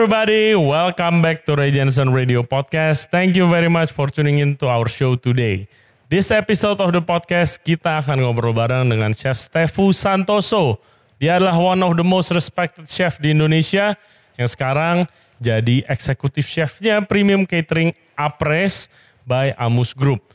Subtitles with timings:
[0.00, 3.12] everybody, welcome back to Ray Jensen Radio Podcast.
[3.12, 5.68] Thank you very much for tuning in to our show today.
[6.08, 10.80] This episode of the podcast, kita akan ngobrol bareng dengan Chef Stefu Santoso.
[11.20, 13.92] Dia adalah one of the most respected chef di Indonesia
[14.40, 14.96] yang sekarang
[15.36, 18.88] jadi eksekutif chefnya Premium Catering Apres
[19.28, 20.32] by Amus Group.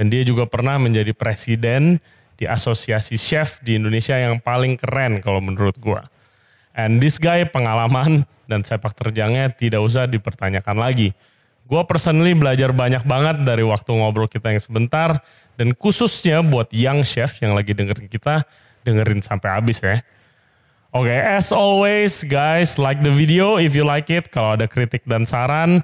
[0.00, 2.00] Dan dia juga pernah menjadi presiden
[2.40, 6.08] di asosiasi chef di Indonesia yang paling keren kalau menurut gua.
[6.72, 11.12] And this guy pengalaman dan sepak terjangnya tidak usah dipertanyakan lagi.
[11.64, 15.24] Gue personally belajar banyak banget dari waktu ngobrol kita yang sebentar.
[15.54, 18.44] Dan khususnya buat young chef yang lagi dengerin kita,
[18.84, 20.04] dengerin sampai habis ya.
[20.94, 24.30] Oke, okay, as always guys, like the video if you like it.
[24.30, 25.82] Kalau ada kritik dan saran,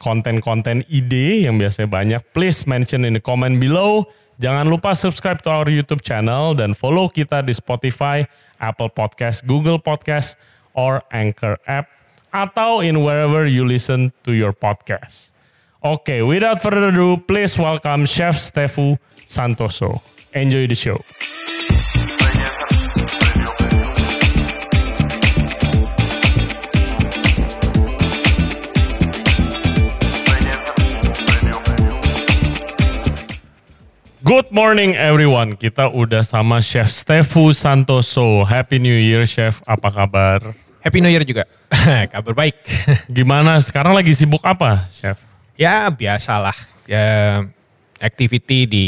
[0.00, 4.08] konten-konten ide yang biasanya banyak, please mention in the comment below.
[4.38, 8.22] Jangan lupa subscribe to our YouTube channel dan follow kita di Spotify,
[8.62, 10.38] Apple Podcast, Google Podcast,
[10.78, 11.90] or Anchor app,
[12.30, 15.34] atau in wherever you listen to your podcast.
[15.82, 18.94] Oke, okay, without further ado, please welcome Chef Stefu
[19.26, 19.98] Santoso.
[20.30, 21.02] Enjoy the show.
[34.28, 35.56] Good morning everyone.
[35.56, 38.44] Kita udah sama Chef Stefu Santoso.
[38.44, 39.64] Happy New Year Chef.
[39.64, 40.67] Apa kabar?
[40.88, 41.44] Happy New Year juga.
[42.16, 42.64] kabar baik.
[43.12, 43.60] Gimana?
[43.60, 45.20] Sekarang lagi sibuk apa, Chef?
[45.52, 46.56] Ya biasalah.
[46.88, 47.44] Ya
[48.00, 48.86] activity di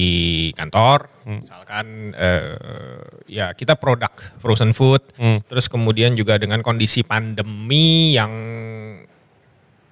[0.57, 1.13] kantor.
[1.29, 1.45] Hmm.
[1.45, 5.05] Misalkan uh, ya kita produk frozen food.
[5.21, 5.45] Hmm.
[5.45, 8.33] Terus kemudian juga dengan kondisi pandemi yang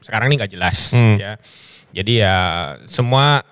[0.01, 1.17] sekarang ini nggak jelas hmm.
[1.20, 1.36] ya.
[1.92, 2.36] Jadi ya
[2.89, 3.45] semua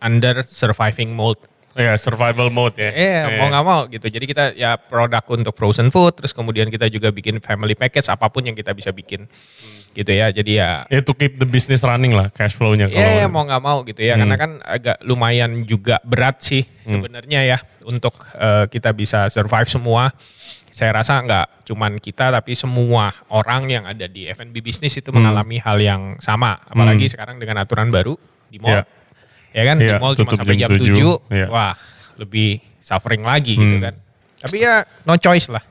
[0.00, 1.44] under surviving mode.
[1.78, 2.90] Ya, yeah, survival mode ya.
[2.90, 4.06] Iya, yeah, mau nggak mau gitu.
[4.10, 8.26] Jadi kita ya produk untuk frozen food, terus kemudian kita juga bikin family package apa
[8.26, 9.30] pun yang kita bisa bikin.
[9.30, 9.78] Hmm.
[9.94, 10.34] Gitu ya.
[10.34, 13.62] Jadi ya Ya to keep the business running lah cash flow-nya Iya, yeah, mau nggak
[13.62, 14.18] mau gitu ya.
[14.18, 14.26] Hmm.
[14.26, 16.90] Karena kan agak lumayan juga berat sih hmm.
[16.90, 20.10] sebenarnya ya untuk uh, kita bisa survive semua.
[20.74, 25.22] Saya rasa nggak cuman kita tapi semua orang yang ada di F&B bisnis itu hmm.
[25.22, 26.58] mengalami hal yang sama.
[26.66, 27.12] Apalagi hmm.
[27.14, 28.18] sekarang dengan aturan baru
[28.50, 28.82] di mall.
[28.82, 28.97] Yeah
[29.52, 30.96] ya kan yeah, di mall cuma sampai jam, jam 7,
[31.30, 31.48] 7 yeah.
[31.48, 31.72] wah
[32.20, 33.72] lebih suffering lagi gitu hmm.
[33.76, 33.94] gitu kan
[34.38, 35.62] tapi ya no choice lah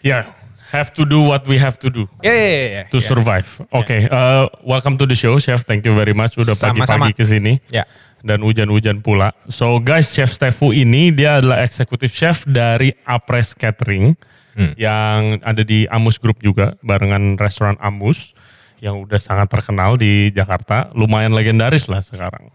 [0.00, 0.22] ya yeah,
[0.70, 2.86] have to do what we have to do yeah, yeah, yeah, yeah.
[2.88, 3.08] to yeah.
[3.08, 4.44] survive oke okay, yeah.
[4.44, 7.84] uh, welcome to the show chef thank you very much udah pagi-pagi ke sini yeah.
[8.22, 14.14] dan hujan-hujan pula so guys chef Stefu ini dia adalah eksekutif chef dari Apres Catering
[14.54, 14.72] hmm.
[14.78, 18.32] yang ada di Amus Group juga barengan restoran Amus
[18.80, 22.48] yang udah sangat terkenal di Jakarta lumayan legendaris lah sekarang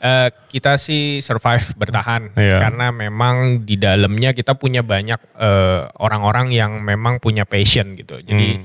[0.00, 2.64] Uh, kita sih survive bertahan yeah.
[2.64, 8.16] karena memang di dalamnya kita punya banyak uh, orang-orang yang memang punya passion gitu.
[8.24, 8.64] Jadi hmm.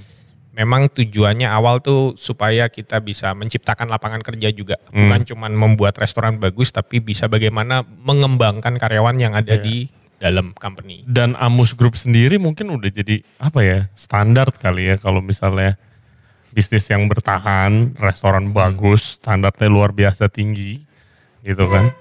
[0.55, 4.95] memang tujuannya awal tuh supaya kita bisa menciptakan lapangan kerja juga, hmm.
[4.95, 9.63] bukan cuma membuat restoran bagus tapi bisa bagaimana mengembangkan karyawan yang ada yeah.
[9.63, 9.91] di
[10.23, 11.03] dalam company.
[11.03, 15.75] Dan Amus Group sendiri mungkin udah jadi apa ya standar kali ya kalau misalnya
[16.55, 20.94] bisnis yang bertahan, restoran bagus, standarnya luar biasa tinggi
[21.45, 21.93] gitu kan?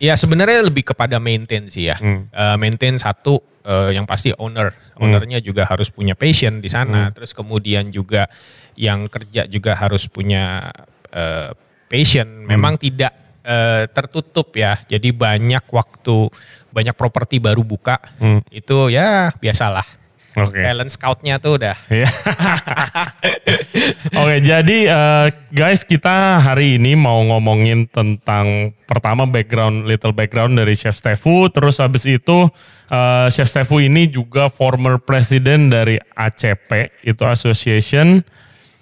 [0.00, 1.96] Ya sebenarnya lebih kepada maintain sih ya.
[1.96, 2.28] Hmm.
[2.32, 5.00] Uh, maintain satu uh, yang pasti owner, hmm.
[5.04, 5.46] ownernya hmm.
[5.46, 7.08] juga harus punya passion di sana.
[7.08, 7.14] Hmm.
[7.16, 8.28] Terus kemudian juga
[8.76, 10.72] yang kerja juga harus punya
[11.12, 11.52] uh,
[11.88, 12.24] passion.
[12.24, 12.48] Hmm.
[12.48, 13.12] Memang tidak
[13.44, 14.76] uh, tertutup ya.
[14.84, 16.28] Jadi banyak waktu,
[16.72, 17.96] banyak properti baru buka.
[18.20, 18.44] Hmm.
[18.52, 20.05] Itu ya biasalah
[20.36, 20.68] Okay.
[20.68, 21.72] Talent scoutnya tuh udah.
[21.88, 22.04] Iya.
[24.20, 30.60] Oke, okay, jadi uh, guys kita hari ini mau ngomongin tentang pertama background, little background
[30.60, 32.52] dari Chef Stefu, terus habis itu
[32.92, 38.20] uh, Chef Stefu ini juga former president dari ACP, itu Association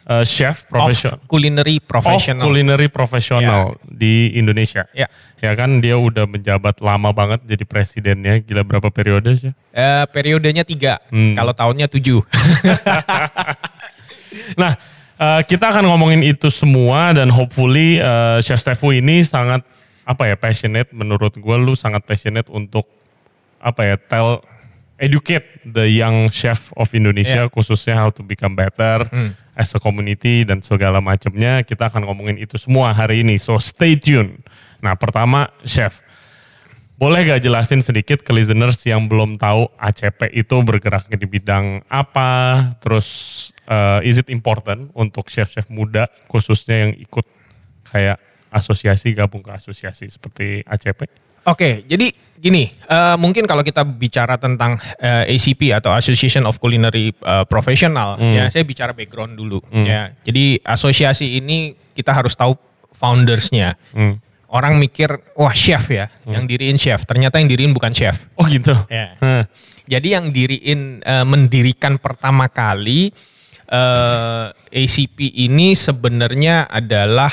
[0.08, 3.88] uh, chef professional culinary professional of culinary professional yeah.
[3.88, 4.84] di Indonesia.
[4.92, 5.08] Ya.
[5.40, 8.40] Ya kan dia udah menjabat lama banget jadi presidennya.
[8.40, 9.52] Gila berapa periode sih?
[9.76, 11.00] Uh, periodenya tiga.
[11.12, 11.36] Hmm.
[11.36, 12.24] Kalau tahunnya tujuh.
[14.60, 14.76] nah
[15.20, 19.60] uh, kita akan ngomongin itu semua dan hopefully uh, Chef Stefu ini sangat
[20.08, 20.88] apa ya passionate.
[20.96, 22.88] Menurut gue lu sangat passionate untuk
[23.60, 24.44] apa ya tell
[25.00, 27.52] educate the young chef of Indonesia yeah.
[27.52, 29.04] khususnya how to become better.
[29.12, 31.62] Hmm as a community dan segala macamnya.
[31.62, 33.38] Kita akan ngomongin itu semua hari ini.
[33.38, 34.42] So stay tune.
[34.82, 36.04] Nah pertama Chef,
[36.94, 42.70] boleh gak jelasin sedikit ke listeners yang belum tahu ACP itu bergerak di bidang apa?
[42.78, 43.08] Terus
[43.66, 47.26] uh, is it important untuk chef-chef muda khususnya yang ikut
[47.90, 48.22] kayak
[48.54, 51.10] asosiasi gabung ke asosiasi seperti ACP?
[51.44, 57.14] Oke, jadi gini, uh, mungkin kalau kita bicara tentang uh, ACP atau Association of Culinary
[57.24, 58.34] uh, Professional, hmm.
[58.36, 59.64] ya saya bicara background dulu.
[59.72, 59.86] Hmm.
[59.86, 62.58] Ya, jadi asosiasi ini kita harus tahu
[62.92, 63.80] foundersnya.
[63.96, 64.20] Hmm.
[64.54, 66.30] Orang mikir, wah chef ya, hmm.
[66.30, 67.02] yang diriin chef.
[67.02, 68.22] Ternyata yang diriin bukan chef.
[68.38, 68.70] Oh gitu.
[68.86, 69.18] Ya.
[69.18, 69.42] Hmm.
[69.84, 73.10] Jadi yang diriin uh, mendirikan pertama kali
[73.68, 77.32] uh, ACP ini sebenarnya adalah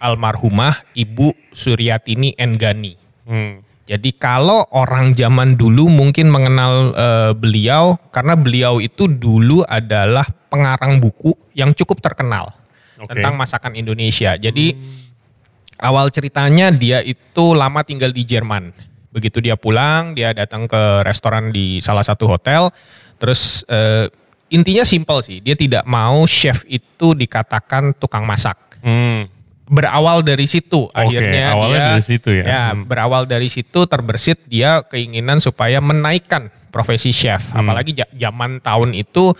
[0.00, 2.98] almarhumah Ibu Suryatini Enggani.
[3.28, 3.62] Hmm.
[3.90, 11.02] Jadi kalau orang zaman dulu mungkin mengenal uh, beliau karena beliau itu dulu adalah pengarang
[11.02, 12.54] buku yang cukup terkenal
[12.94, 13.18] okay.
[13.18, 14.38] tentang masakan Indonesia.
[14.38, 15.82] Jadi hmm.
[15.82, 18.70] awal ceritanya dia itu lama tinggal di Jerman.
[19.10, 22.70] Begitu dia pulang, dia datang ke restoran di salah satu hotel.
[23.18, 24.06] Terus uh,
[24.54, 28.54] intinya simpel sih, dia tidak mau chef itu dikatakan tukang masak.
[28.86, 29.39] Hmm
[29.70, 32.44] berawal dari situ okay, akhirnya awalnya dia dari situ ya.
[32.44, 32.90] ya hmm.
[32.90, 37.58] berawal dari situ terbersit dia keinginan supaya menaikkan profesi chef hmm.
[37.62, 39.30] apalagi zaman tahun itu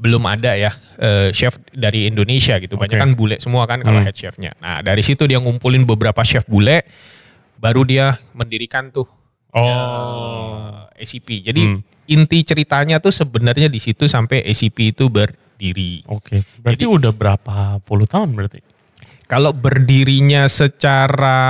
[0.00, 3.04] belum ada ya uh, chef dari Indonesia gitu banyak okay.
[3.04, 4.08] kan bule semua kan kalau hmm.
[4.08, 6.82] head chefnya nah dari situ dia ngumpulin beberapa chef bule
[7.60, 9.06] baru dia mendirikan tuh
[9.52, 12.08] oh uh, ACP jadi hmm.
[12.08, 16.40] inti ceritanya tuh sebenarnya di situ sampai ACP itu berdiri oke okay.
[16.64, 18.73] berarti jadi, udah berapa puluh tahun berarti
[19.24, 21.40] kalau berdirinya secara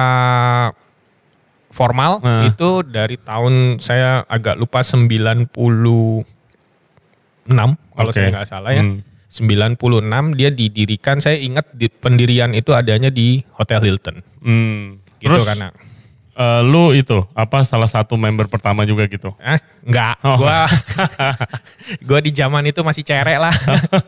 [1.75, 2.47] formal nah.
[2.47, 5.51] itu dari tahun saya agak lupa 96
[7.95, 8.15] kalau okay.
[8.15, 8.85] saya nggak salah ya.
[8.87, 9.03] Hmm.
[9.35, 14.23] 96 dia didirikan saya ingat di, pendirian itu adanya di Hotel Hilton.
[14.39, 15.03] Hmm.
[15.19, 15.75] Gitu Terus, karena
[16.37, 19.35] uh, lu itu apa salah satu member pertama juga gitu?
[19.41, 20.19] Eh, enggak.
[20.23, 20.39] Oh.
[20.39, 20.67] Gua
[22.09, 23.55] gua di zaman itu masih cerek lah.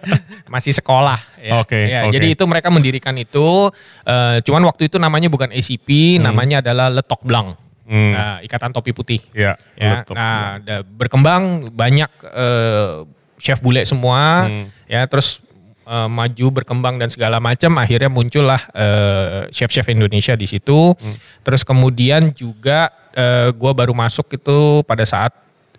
[0.54, 1.62] masih sekolah ya.
[1.62, 1.74] Oke.
[1.74, 2.12] Okay, ya, okay.
[2.18, 3.70] Jadi itu mereka mendirikan itu
[4.06, 6.22] uh, cuman waktu itu namanya bukan ACP, hmm.
[6.22, 7.58] namanya adalah Letok Blanc.
[7.86, 8.12] Hmm.
[8.18, 9.22] Nah, ikatan topi putih.
[9.30, 9.54] Ya.
[9.78, 10.02] ya.
[10.10, 13.06] Nah, berkembang banyak uh,
[13.38, 14.66] chef bule semua hmm.
[14.88, 15.44] ya terus
[15.86, 20.92] uh, maju berkembang dan segala macam akhirnya muncullah uh, chef-chef Indonesia di situ.
[20.92, 21.14] Hmm.
[21.46, 25.32] Terus kemudian juga uh, gue baru masuk itu pada saat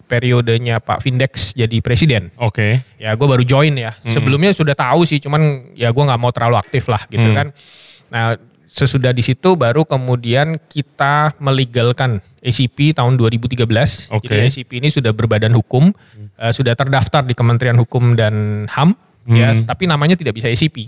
[0.08, 2.32] periodenya Pak Vindex jadi presiden.
[2.40, 2.80] Oke.
[2.80, 3.04] Okay.
[3.04, 3.94] Ya gue baru join ya.
[4.00, 4.08] Hmm.
[4.10, 7.36] Sebelumnya sudah tahu sih, cuman ya gue nggak mau terlalu aktif lah gitu hmm.
[7.36, 7.48] kan.
[8.08, 13.68] Nah sesudah di situ baru kemudian kita melegalkan ACP tahun 2013.
[13.68, 14.08] Okay.
[14.24, 16.40] Jadi ACP ini sudah berbadan hukum, hmm.
[16.40, 19.36] uh, sudah terdaftar di Kementerian Hukum dan HAM hmm.
[19.36, 20.88] ya, tapi namanya tidak bisa ACP.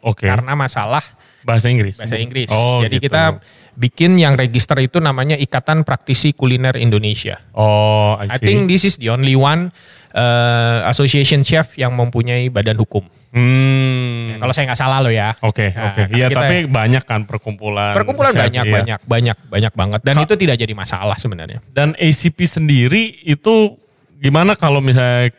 [0.00, 0.24] Oke.
[0.24, 0.28] Okay.
[0.30, 1.02] Karena masalah
[1.44, 1.96] bahasa Inggris.
[1.98, 2.48] Bahasa Inggris.
[2.52, 3.10] Oh, Jadi gitu.
[3.10, 3.40] kita
[3.76, 7.40] bikin yang register itu namanya Ikatan Praktisi Kuliner Indonesia.
[7.56, 8.34] Oh, I, see.
[8.34, 9.72] I think this is the only one
[10.12, 13.04] uh, association chef yang mempunyai badan hukum.
[13.30, 14.34] Hmm.
[14.34, 15.38] Ya, kalau saya nggak salah loh ya.
[15.46, 16.02] Oke, okay, nah, oke.
[16.10, 16.18] Okay.
[16.18, 17.94] Iya, tapi banyak kan perkumpulan.
[17.94, 18.74] Perkumpulan chef, banyak, iya.
[18.74, 20.00] banyak, banyak, banyak banget.
[20.02, 21.62] Dan Ka itu tidak jadi masalah sebenarnya.
[21.70, 23.78] Dan ACP sendiri itu
[24.18, 25.30] gimana kalau misalnya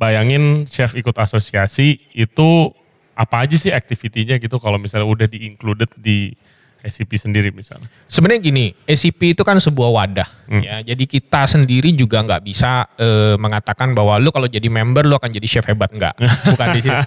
[0.00, 2.72] bayangin chef ikut asosiasi itu
[3.12, 6.32] apa aja sih aktivitinya gitu kalau misalnya udah di included di
[6.80, 7.84] SCP sendiri misalnya?
[8.08, 10.62] Sebenarnya gini, SCP itu kan sebuah wadah hmm.
[10.64, 10.76] ya.
[10.92, 15.28] Jadi kita sendiri juga nggak bisa e, mengatakan bahwa lu kalau jadi member lu akan
[15.28, 16.16] jadi chef hebat nggak?
[16.56, 17.00] Bukan di sini.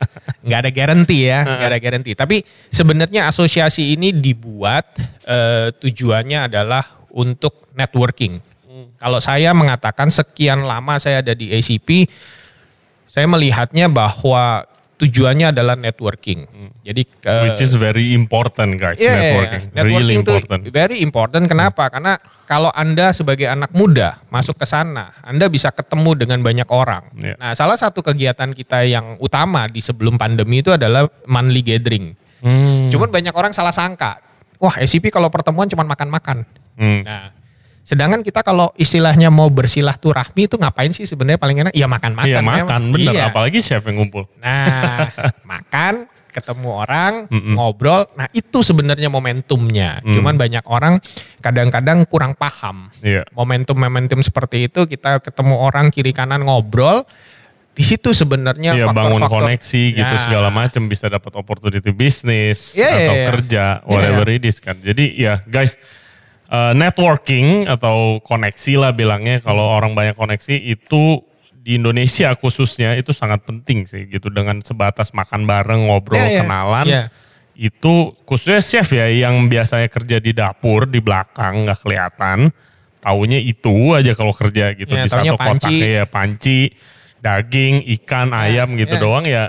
[0.48, 2.10] nggak ada garansi ya, nggak ada garansi.
[2.16, 2.36] Tapi
[2.72, 4.96] sebenarnya asosiasi ini dibuat
[5.28, 5.38] e,
[5.76, 8.40] tujuannya adalah untuk networking.
[8.64, 8.96] Hmm.
[8.96, 12.08] Kalau saya mengatakan sekian lama saya ada di ACP,
[13.08, 14.68] saya melihatnya bahwa
[14.98, 16.44] tujuannya adalah networking.
[16.50, 16.70] Hmm.
[16.82, 19.62] Jadi uh, which is very important guys, yeah, networking.
[19.62, 20.60] Yeah, networking really important.
[20.74, 21.44] Very important.
[21.46, 21.86] Kenapa?
[21.86, 21.92] Hmm.
[21.94, 22.12] Karena
[22.44, 27.14] kalau Anda sebagai anak muda masuk ke sana, Anda bisa ketemu dengan banyak orang.
[27.14, 27.38] Yeah.
[27.38, 32.18] Nah, salah satu kegiatan kita yang utama di sebelum pandemi itu adalah monthly gathering.
[32.42, 32.90] Hmm.
[32.90, 34.18] Cuman banyak orang salah sangka.
[34.58, 36.42] Wah, SCP kalau pertemuan cuma makan-makan.
[36.74, 37.06] Hmm.
[37.06, 37.30] Nah,
[37.88, 41.72] Sedangkan kita kalau istilahnya mau bersilah tuh rahmi itu ngapain sih sebenarnya paling enak?
[41.72, 42.28] Ya makan-makan.
[42.28, 42.92] Iya makan, ya.
[42.92, 43.12] bener.
[43.16, 43.24] Iya.
[43.32, 44.28] Apalagi chef yang ngumpul.
[44.44, 45.08] Nah,
[45.56, 47.54] makan, ketemu orang, mm -mm.
[47.56, 48.04] ngobrol.
[48.12, 50.04] Nah itu sebenarnya momentumnya.
[50.04, 50.12] Mm.
[50.20, 51.00] Cuman banyak orang
[51.40, 52.92] kadang-kadang kurang paham.
[53.00, 53.24] Yeah.
[53.32, 57.08] Momentum-momentum seperti itu kita ketemu orang kiri kanan ngobrol.
[57.72, 60.18] Di situ sebenarnya iya, faktor, bangun faktor, koneksi gitu ya.
[60.18, 64.36] segala macam bisa dapat opportunity bisnis yeah, atau yeah, kerja whatever yeah.
[64.36, 64.76] it is kan.
[64.82, 65.78] Jadi ya guys
[66.48, 69.40] uh, networking atau koneksi lah bilangnya.
[69.44, 74.32] Kalau orang banyak koneksi itu di Indonesia khususnya itu sangat penting sih gitu.
[74.32, 76.40] Dengan sebatas makan bareng ngobrol yeah, yeah.
[76.42, 77.06] kenalan yeah.
[77.54, 82.50] itu khususnya chef ya yang biasanya kerja di dapur di belakang nggak kelihatan.
[82.98, 85.70] Taunya itu aja kalau kerja gitu yeah, di satu kotak.
[85.70, 86.74] ya panci
[87.22, 89.02] daging ikan nah, ayam gitu yeah.
[89.02, 89.44] doang ya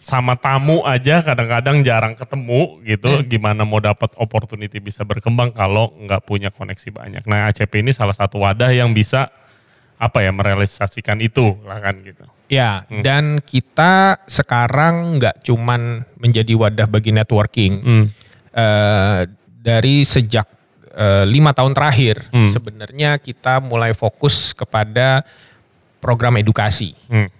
[0.00, 3.20] sama tamu aja kadang-kadang jarang ketemu gitu.
[3.28, 7.22] Gimana mau dapat opportunity bisa berkembang kalau nggak punya koneksi banyak.
[7.28, 9.28] Nah ACP ini salah satu wadah yang bisa
[10.00, 12.24] apa ya merealisasikan itu lah kan gitu.
[12.50, 17.72] Ya, dan kita sekarang nggak cuman menjadi wadah bagi networking.
[17.78, 18.06] Hmm.
[18.50, 19.20] Eh,
[19.62, 20.50] dari sejak
[20.90, 25.22] eh, lima tahun terakhir, sebenarnya kita mulai fokus kepada
[26.02, 26.98] program edukasi.
[27.06, 27.30] Hmm.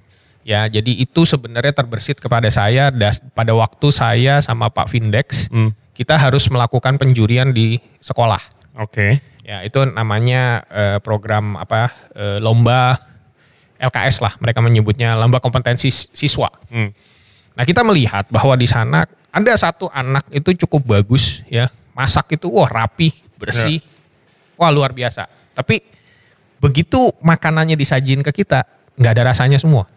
[0.41, 5.77] Ya, jadi itu sebenarnya terbersit kepada saya das, pada waktu saya sama Pak Vindex, Hmm.
[5.93, 8.41] kita harus melakukan penjurian di sekolah.
[8.81, 9.21] Oke.
[9.45, 13.05] Ya, itu namanya eh, program apa eh, lomba
[13.77, 16.49] LKS lah, mereka menyebutnya lomba kompetensi sis- siswa.
[16.69, 16.93] Hmm.
[17.57, 22.49] Nah, kita melihat bahwa di sana ada satu anak itu cukup bagus ya, masak itu
[22.49, 23.81] wah rapi, bersih.
[24.57, 25.29] Wah, luar biasa.
[25.53, 25.81] Tapi
[26.61, 28.65] begitu makanannya disajin ke kita,
[28.97, 29.85] nggak ada rasanya semua.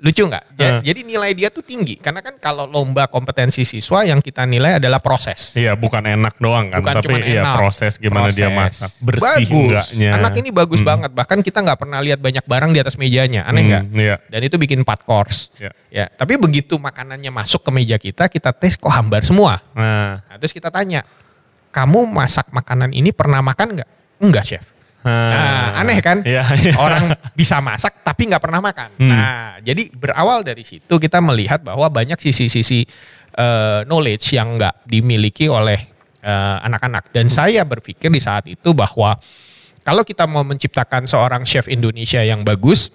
[0.00, 0.44] Lucu nggak?
[0.56, 0.80] Ja- Eh.
[0.82, 4.96] Jadi nilai dia tuh tinggi karena kan kalau lomba kompetensi siswa yang kita nilai adalah
[4.96, 5.52] proses.
[5.52, 7.54] Iya bukan enak doang kan, Bukan tapi cuma iya enak.
[7.54, 8.56] proses gimana dia Proses.
[8.80, 9.52] masak, bersih bagus.
[9.52, 10.10] enggaknya.
[10.16, 11.10] Anak ini bagus banget.
[11.10, 13.44] Bahkan kita nggak pernah lihat banyak barang di atas mejanya.
[13.44, 13.84] Aneh Hmm, nggak?
[13.94, 14.16] iya.
[14.26, 15.52] Dan itu bikin 4 course.
[15.58, 15.72] Iya.
[15.90, 19.60] Ya, tapi begitu makanannya masuk ke meja kita, kita tes kok hambar semua.
[19.74, 21.04] Nah, Nah, terus kita tanya,
[21.68, 23.90] kamu masak makanan ini pernah makan nggak?
[24.16, 24.64] Enggak, chef.
[25.00, 26.20] Nah, aneh kan?
[26.20, 26.76] Iya, iya.
[26.76, 28.90] Orang bisa masak tapi nggak pernah makan.
[29.00, 29.08] Hmm.
[29.08, 32.84] Nah, jadi berawal dari situ kita melihat bahwa banyak sisi-sisi
[33.36, 35.80] eh, knowledge yang nggak dimiliki oleh
[36.20, 37.08] eh, anak-anak.
[37.16, 39.16] Dan saya berpikir di saat itu bahwa
[39.80, 42.92] kalau kita mau menciptakan seorang chef Indonesia yang bagus,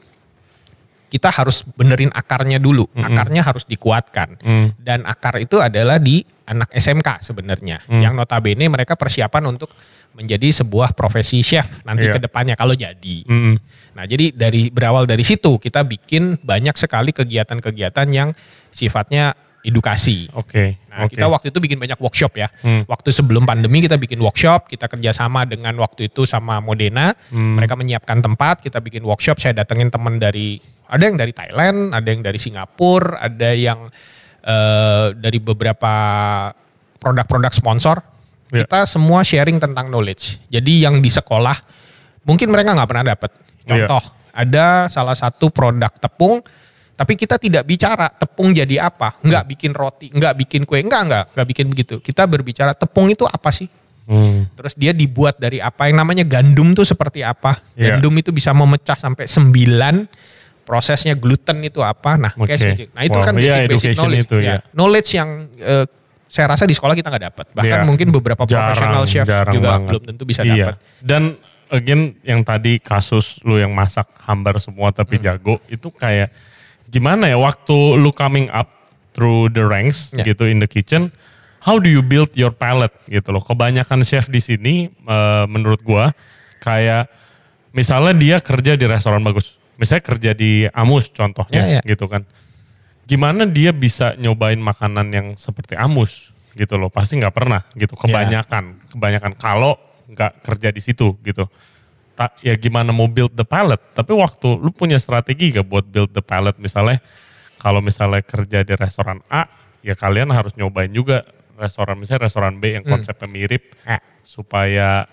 [1.15, 2.83] kita harus benerin akarnya dulu.
[2.91, 4.35] Akarnya harus dikuatkan.
[4.43, 4.67] Mm.
[4.75, 7.79] Dan akar itu adalah di anak SMK sebenarnya.
[7.87, 9.71] Yang notabene mereka persiapan untuk
[10.11, 12.19] menjadi sebuah profesi chef nanti Iya.
[12.19, 13.23] ke depannya kalau jadi.
[13.23, 13.55] Mm.
[13.95, 18.35] Nah, jadi dari berawal dari situ kita bikin banyak sekali kegiatan-kegiatan yang
[18.75, 20.29] sifatnya edukasi.
[20.37, 20.77] Oke.
[20.93, 21.17] Nah, oke.
[21.17, 22.47] kita waktu itu bikin banyak workshop ya.
[22.61, 22.85] Hmm.
[22.85, 27.11] Waktu sebelum pandemi kita bikin workshop, kita kerjasama dengan waktu itu sama Modena.
[27.33, 27.57] Hmm.
[27.57, 29.41] Mereka menyiapkan tempat, kita bikin workshop.
[29.41, 33.89] Saya datengin teman dari, ada yang dari Thailand, ada yang dari Singapura, ada yang
[34.45, 35.93] eh, dari beberapa
[37.01, 37.97] produk-produk sponsor.
[38.53, 38.63] Ya.
[38.63, 40.37] Kita semua sharing tentang knowledge.
[40.53, 41.57] Jadi yang di sekolah
[42.23, 43.31] mungkin mereka nggak pernah dapat.
[43.65, 43.89] Ya.
[43.89, 44.03] Contoh,
[44.35, 46.45] ada salah satu produk tepung
[46.95, 51.23] tapi kita tidak bicara tepung jadi apa, nggak bikin roti, nggak bikin kue, nggak nggak
[51.35, 51.95] nggak bikin begitu.
[51.99, 53.67] Kita berbicara tepung itu apa sih?
[54.05, 54.45] Hmm.
[54.53, 55.89] Terus dia dibuat dari apa?
[55.89, 57.59] Yang namanya gandum tuh seperti apa?
[57.73, 57.97] Iya.
[57.97, 60.07] Gandum itu bisa memecah sampai 9
[60.63, 62.15] prosesnya gluten itu apa?
[62.15, 64.45] Nah, kayak seperti- Nah, itu Wow, kan iya, basic basic education knowledge itu, ya.
[64.47, 64.57] ya.
[64.71, 65.85] Knowledge yang eh,
[66.25, 67.45] saya rasa di sekolah kita nggak dapat.
[67.53, 67.85] Bahkan Iya.
[67.85, 69.87] mungkin beberapa Jarang, profesional chef jarang juga banget.
[69.89, 70.53] belum tentu bisa Iya.
[70.69, 70.75] dapat.
[70.99, 71.21] Dan
[71.67, 75.23] again yang tadi kasus lu yang masak hambar semua tapi Hmm.
[75.23, 76.29] jago itu kayak
[76.87, 78.69] gimana ya waktu lu coming up
[79.11, 80.23] through the ranks Ya.
[80.27, 81.09] gitu in the kitchen
[81.61, 83.41] how do you build your palate gitu loh?
[83.41, 86.13] Kebanyakan chef di sini eh, menurut gua
[86.61, 87.09] kayak
[87.71, 91.81] misalnya dia kerja di restoran bagus misalnya kerja di Amus contohnya Ya, ya.
[91.83, 92.23] gitu kan.
[93.05, 96.87] Gimana dia bisa nyobain makanan yang seperti Amus gitu loh?
[96.89, 99.31] Pasti nggak pernah gitu kebanyakan kebanyakan.
[99.35, 99.75] Kalau
[100.05, 101.49] nggak kerja di situ gitu
[102.39, 103.83] ya gimana mau build the palette?
[103.91, 106.57] Tapi waktu lu punya strategi gak buat build the palette?
[106.57, 107.03] Misalnya
[107.59, 109.47] kalau misalnya kerja di restoran A
[109.83, 113.99] ya kalian harus nyobain juga restoran misalnya restoran B yang konsepnya mirip Eh.
[114.27, 115.07] supaya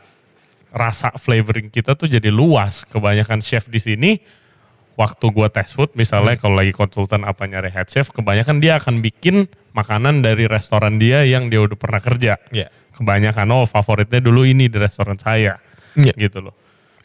[0.72, 2.82] rasa flavoring kita tuh jadi luas.
[2.88, 4.10] Kebanyakan chef di sini
[4.96, 9.00] waktu gua test food misalnya kalau lagi konsultan apa nyari head chef kebanyakan dia akan
[9.00, 12.38] bikin makanan dari restoran dia yang dia udah pernah kerja.
[12.52, 12.68] Iya.
[12.92, 15.56] kebanyakan oh favoritnya dulu ini di restoran saya.
[15.96, 16.12] Iya.
[16.16, 16.56] gitu loh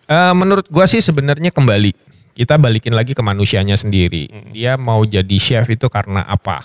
[0.08, 1.92] Eh, menurut gua sih sebenarnya kembali
[2.32, 4.32] kita balikin lagi ke manusianya sendiri.
[4.56, 6.64] Dia mau jadi chef itu karena apa?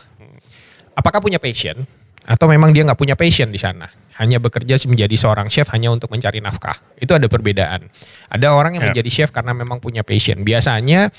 [0.95, 1.83] Apakah punya passion
[2.23, 3.91] atau memang dia nggak punya passion di sana?
[4.21, 6.77] Hanya bekerja menjadi seorang chef hanya untuk mencari nafkah.
[7.01, 7.89] Itu ada perbedaan.
[8.31, 8.89] Ada orang yang Ya.
[8.95, 10.45] menjadi chef karena memang punya passion.
[10.45, 11.11] Biasanya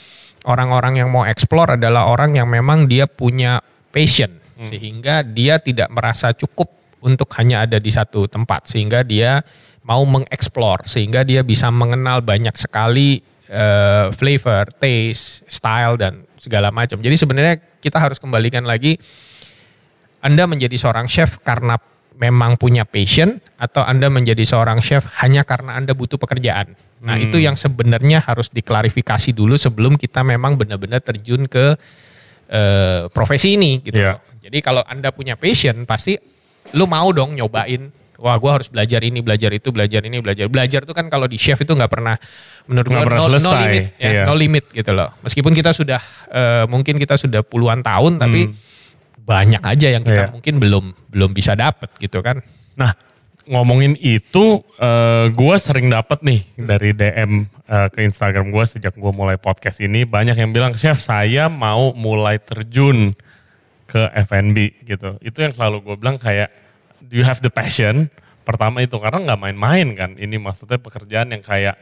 [0.47, 3.59] orang-orang yang mau explore adalah orang yang memang dia punya
[3.91, 4.31] passion
[4.63, 6.71] sehingga dia tidak merasa cukup
[7.03, 9.43] untuk hanya ada di satu tempat sehingga dia
[9.83, 13.19] mau mengeksplor sehingga dia bisa mengenal banyak sekali
[13.51, 16.99] eh, flavor, taste, style dan segala macam.
[16.99, 18.95] Jadi sebenarnya kita harus kembalikan lagi
[20.23, 21.75] Anda menjadi seorang chef karena
[22.15, 26.79] memang punya passion atau Anda menjadi seorang chef hanya karena Anda butuh pekerjaan.
[27.03, 31.75] Nah, itu yang sebenarnya harus diklarifikasi dulu sebelum kita memang benar-benar terjun ke
[32.47, 33.99] eh, profesi ini gitu.
[33.99, 34.23] Loh.
[34.39, 36.15] Jadi kalau Anda punya passion pasti
[36.71, 37.91] lu mau dong nyobain
[38.23, 40.47] wah gue harus belajar ini, belajar itu, belajar ini, belajar.
[40.47, 42.15] Belajar itu kan kalau di chef itu nggak pernah
[42.71, 44.23] menurut gue pernah no, no limit, ya, iya.
[44.23, 45.11] no limit gitu loh.
[45.19, 45.99] Meskipun kita sudah
[46.31, 48.55] eh, mungkin kita sudah puluhan tahun, tapi
[49.23, 50.29] banyak aja yang kita Hmm.
[50.29, 50.35] Iya.
[50.35, 52.39] mungkin belum belum bisa dapet gitu kan.
[52.79, 52.95] Nah,
[53.47, 59.11] ngomongin itu, eh gue sering dapet nih dari DM eh, ke Instagram gue sejak gue
[59.11, 60.07] mulai podcast ini.
[60.07, 63.11] Banyak yang bilang, Chef saya mau mulai terjun
[63.87, 65.19] ke F&B gitu.
[65.19, 66.62] Itu yang selalu gue bilang kayak,
[67.03, 68.07] do you have the passion?
[68.43, 70.11] Pertama itu, karena nggak main-main kan.
[70.15, 71.75] Ini maksudnya pekerjaan yang kayak,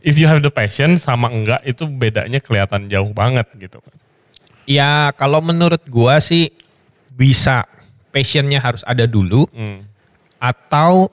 [0.00, 3.80] if you have the passion sama enggak itu bedanya kelihatan jauh banget gitu.
[4.66, 6.50] Ya kalau menurut gua sih
[7.12, 7.64] bisa
[8.10, 9.84] passionnya harus ada dulu Hmm.
[10.40, 11.12] atau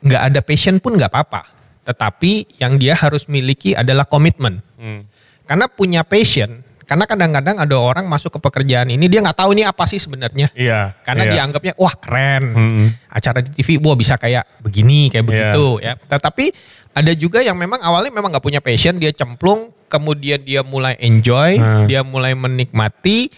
[0.00, 1.48] nggak ada passion pun nggak apa-apa.
[1.84, 4.60] Tetapi yang dia harus miliki adalah komitmen.
[4.76, 5.08] Hmm.
[5.48, 9.62] Karena punya passion, karena kadang-kadang ada orang masuk ke pekerjaan ini dia nggak tahu ini
[9.62, 10.50] apa sih sebenarnya.
[10.58, 10.98] Iya.
[11.06, 11.32] Karena iya.
[11.38, 12.44] dianggapnya wah keren.
[12.50, 12.86] Hmm.
[13.06, 15.30] Acara di TV wah bisa kayak begini, kayak Iya.
[15.30, 15.94] begitu ya.
[15.94, 16.50] Tetapi
[16.90, 21.62] ada juga yang memang awalnya memang nggak punya passion, dia cemplung, kemudian dia mulai enjoy,
[21.62, 21.86] Hmm.
[21.86, 23.30] dia mulai menikmati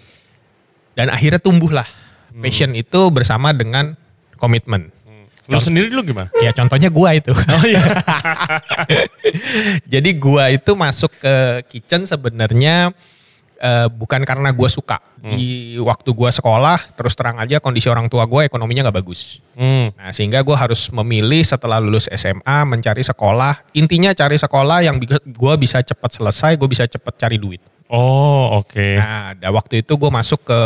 [0.97, 1.85] dan akhirnya tumbuhlah
[2.33, 2.41] Hmm.
[2.41, 4.01] passion itu bersama dengan
[4.41, 4.89] komitmen.
[5.53, 6.33] Lu sendiri lu gimana?
[6.41, 7.37] Ya contohnya gua itu.
[7.53, 7.85] Oh iya.
[9.93, 12.97] Jadi gua itu masuk ke kitchen sebenarnya
[13.63, 14.99] eh, bukan karena gua suka.
[15.23, 15.39] Hmm.
[15.39, 19.39] Di waktu gua sekolah, terus terang aja kondisi orang tua gua ekonominya nggak bagus.
[19.55, 19.95] Hmm.
[19.95, 23.63] Nah sehingga gua harus memilih setelah lulus SMA mencari sekolah.
[23.73, 24.99] Intinya cari sekolah yang
[25.31, 27.63] gua bisa cepat selesai, gue bisa cepat cari duit.
[27.87, 28.99] Oh oke.
[28.99, 30.61] Nah, da- waktu itu gue masuk ke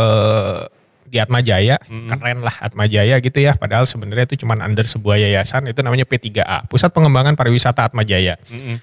[1.06, 2.06] di Atma Jaya, Hmm.
[2.06, 3.54] keren lah Atma Jaya gitu ya.
[3.54, 8.34] Padahal sebenarnya itu cuma under sebuah yayasan, itu namanya P3A, Pusat Pengembangan Pariwisata Atma Jaya.
[8.46, 8.78] Mm-mm.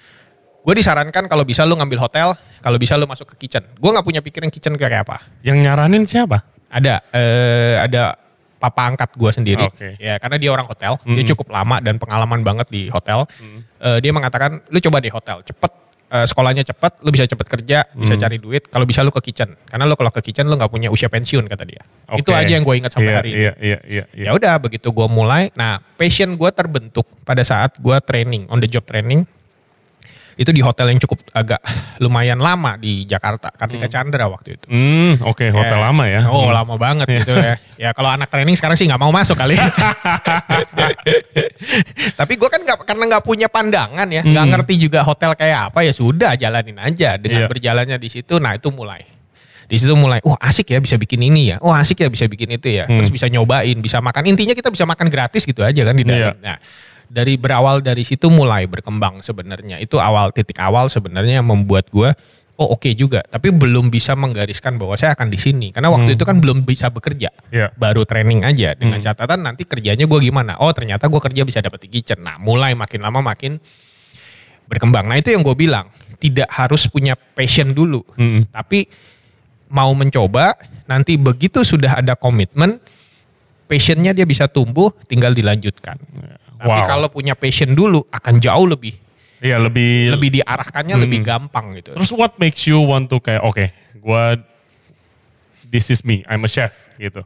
[0.64, 2.32] Gue disarankan kalau bisa lu ngambil hotel,
[2.64, 3.68] kalau bisa lu masuk ke kitchen.
[3.76, 5.20] Gue nggak punya pikiran kitchen kayak apa.
[5.44, 6.40] Yang nyaranin siapa?
[6.72, 8.16] Ada, eh, ada
[8.56, 9.64] papa angkat gue sendiri.
[9.68, 10.00] Oke.
[10.00, 13.28] Ya, karena dia orang hotel, dia cukup lama dan pengalaman banget di hotel.
[13.76, 15.72] Eh, dia mengatakan, lu coba deh hotel, cepet.
[16.14, 18.70] eh, sekolahnya cepet, lu bisa cepet kerja, bisa cari duit.
[18.70, 21.42] Kalau bisa lu ke kitchen, karena lu kalau ke kitchen lu nggak punya usia pensiun
[21.44, 21.82] kata dia.
[22.06, 22.22] Oke.
[22.22, 23.40] Itu aja yang gue ingat sampai Iya, hari ini.
[23.42, 24.04] Iya, iya, iya.
[24.14, 24.24] iya.
[24.28, 28.70] Ya udah begitu gue mulai, nah passion gue terbentuk pada saat gue training, on the
[28.70, 29.26] job training.
[30.34, 31.62] Itu di hotel yang cukup agak
[31.98, 34.66] lumayan lama di Jakarta, Kartika Chandra waktu itu.
[34.66, 35.84] Hmm, oke, hotel Ya.
[35.84, 36.20] lama ya.
[36.26, 36.54] Oh Hmm.
[36.54, 37.54] lama banget gitu ya.
[37.74, 39.58] Ya kalau anak training sekarang sih nggak mau masuk kali.
[42.14, 45.82] Tapi gue kan nggak karena nggak punya pandangan ya, nggak ngerti juga hotel kayak apa
[45.82, 47.50] ya sudah jalanin aja dengan Iya.
[47.50, 48.38] berjalannya di situ.
[48.38, 49.02] Nah itu mulai.
[49.64, 52.52] Di situ mulai, oh asik ya bisa bikin ini ya, oh asik ya bisa bikin
[52.52, 54.28] itu ya, terus bisa nyobain, bisa makan.
[54.28, 56.36] Intinya kita bisa makan gratis gitu aja kan di dalam.
[56.36, 56.38] Iya.
[56.38, 56.56] Nah
[57.08, 59.78] dari berawal dari situ mulai berkembang sebenarnya.
[59.80, 62.10] Itu awal titik awal sebenarnya yang membuat gue
[62.54, 66.22] oh oke juga, tapi belum bisa menggariskan bahwa saya akan di sini karena waktu itu
[66.22, 67.74] kan belum bisa bekerja, Iya.
[67.74, 70.54] baru training aja dengan catatan nanti kerjanya gue gimana.
[70.62, 72.22] Oh ternyata gue kerja bisa dapat di kitchen.
[72.22, 73.58] Nah mulai makin lama makin
[74.70, 75.10] berkembang.
[75.10, 75.90] Nah itu yang gue bilang
[76.22, 78.46] tidak harus punya passion dulu, Mm-mm.
[78.54, 78.86] tapi
[79.74, 80.54] mau mencoba
[80.86, 82.78] nanti begitu sudah ada komitmen
[83.66, 85.98] passionnya dia bisa tumbuh tinggal dilanjutkan.
[86.54, 86.86] Tapi Wow.
[86.86, 88.94] kalau punya passion dulu akan jauh lebih
[89.44, 91.92] Iya, lebih lebih diarahkannya lebih gampang gitu.
[91.92, 93.60] Terus what makes you want to kayak oke,
[94.00, 94.40] gua
[95.68, 97.20] this is me, I'm a chef gitu.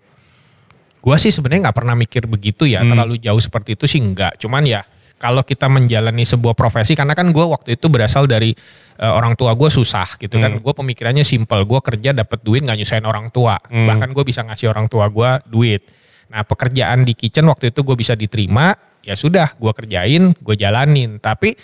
[0.98, 4.42] Gua sih sebenarnya nggak pernah mikir begitu ya, terlalu jauh seperti itu sih nggak.
[4.42, 4.82] Cuman ya
[5.14, 8.50] kalau kita menjalani sebuah profesi, karena kan gua waktu itu berasal dari
[8.98, 10.58] eh, orang tua gue susah gitu kan.
[10.58, 13.62] Gue pemikirannya simple, gue kerja dapat duit nggak nyusahin orang tua.
[13.62, 15.86] Bahkan gue bisa ngasih orang tua gue duit.
[16.28, 21.16] Nah pekerjaan di kitchen waktu itu gue bisa diterima, ya sudah gue kerjain, gue jalanin.
[21.20, 21.56] Tapi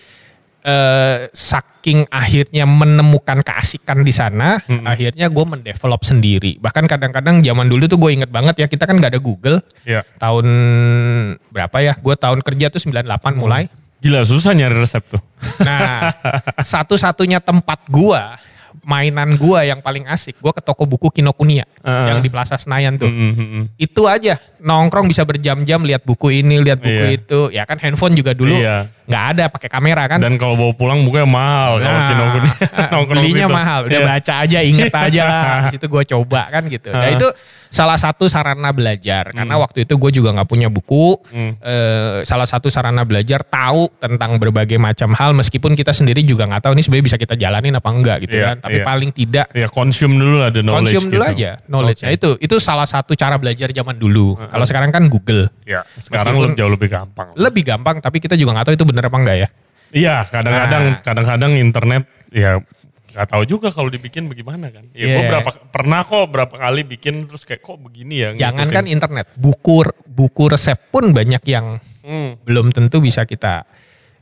[0.64, 4.56] eh, saking akhirnya menemukan keasikan di sana,
[4.88, 6.56] akhirnya gue mendevelop sendiri.
[6.56, 9.60] Bahkan kadang-kadang zaman dulu tuh gue inget banget ya kita kan nggak ada Google.
[9.84, 10.02] Iya.
[10.16, 10.46] Tahun
[11.52, 11.92] berapa ya?
[12.00, 13.68] Gue tahun kerja tuh 98 mulai.
[14.04, 15.22] Gila susah nyari resep tuh.
[15.64, 16.12] Nah,
[16.76, 18.36] satu-satunya tempat gua,
[18.84, 22.06] mainan gua yang paling asik, gua ke toko buku Kinokuniya Heeh.
[22.08, 23.08] yang di Plaza Senayan tuh.
[23.08, 23.64] Mm, mm, mm.
[23.76, 27.16] Itu aja, nongkrong bisa berjam-jam lihat buku ini, lihat buku Iya.
[27.16, 27.40] itu.
[27.50, 28.88] Ya kan handphone juga dulu Iya.
[29.04, 30.20] nggak ada pakai kamera kan.
[30.20, 32.48] Dan kalau bawa pulang bukannya mahal kalau Nah, Kinokuni
[32.94, 33.56] nongkrong belinya situ.
[33.56, 34.08] mahal, udah Iya.
[34.08, 35.44] baca aja, inget aja lah.
[35.66, 36.88] Di situ gue coba kan gitu.
[36.88, 37.16] Nah Heeh.
[37.16, 37.28] itu
[37.74, 41.18] salah satu sarana belajar karena waktu itu gue juga nggak punya buku.
[41.26, 41.58] Hmm.
[41.58, 46.62] Eh, salah satu sarana belajar tahu tentang berbagai macam hal meskipun kita sendiri juga nggak
[46.62, 48.56] tahu ini sebenarnya bisa kita jalanin apa enggak gitu Iya, kan.
[48.62, 48.86] Tapi iya.
[48.86, 51.32] paling tidak Ya consume dulu lah the knowledge consume dulu gitu.
[51.34, 52.00] aja knowledge.
[52.00, 52.06] Oke.
[52.06, 54.38] Nah, itu itu salah satu cara belajar zaman dulu.
[54.38, 55.50] Kalau sekarang kan Google.
[55.66, 57.28] Ya, sekarang Meskipun- lebih jauh lebih gampang.
[57.34, 59.48] Lebih gampang tapi kita juga nggak tahu itu bener apa enggak ya.
[59.90, 60.98] Iya, kadang-kadang Nah.
[61.02, 62.62] kadang-kadang internet ya
[63.14, 64.90] nggak tahu juga kalau dibikin bagaimana kan.
[64.90, 65.30] Ya gue Iya.
[65.30, 68.28] berapa pernah kok berapa kali bikin terus kayak kok begini ya.
[68.34, 68.94] Jangan kan ngikutin.
[68.98, 72.36] internet, buku buku resep pun banyak yang Hmm.
[72.42, 73.64] belum tentu bisa kita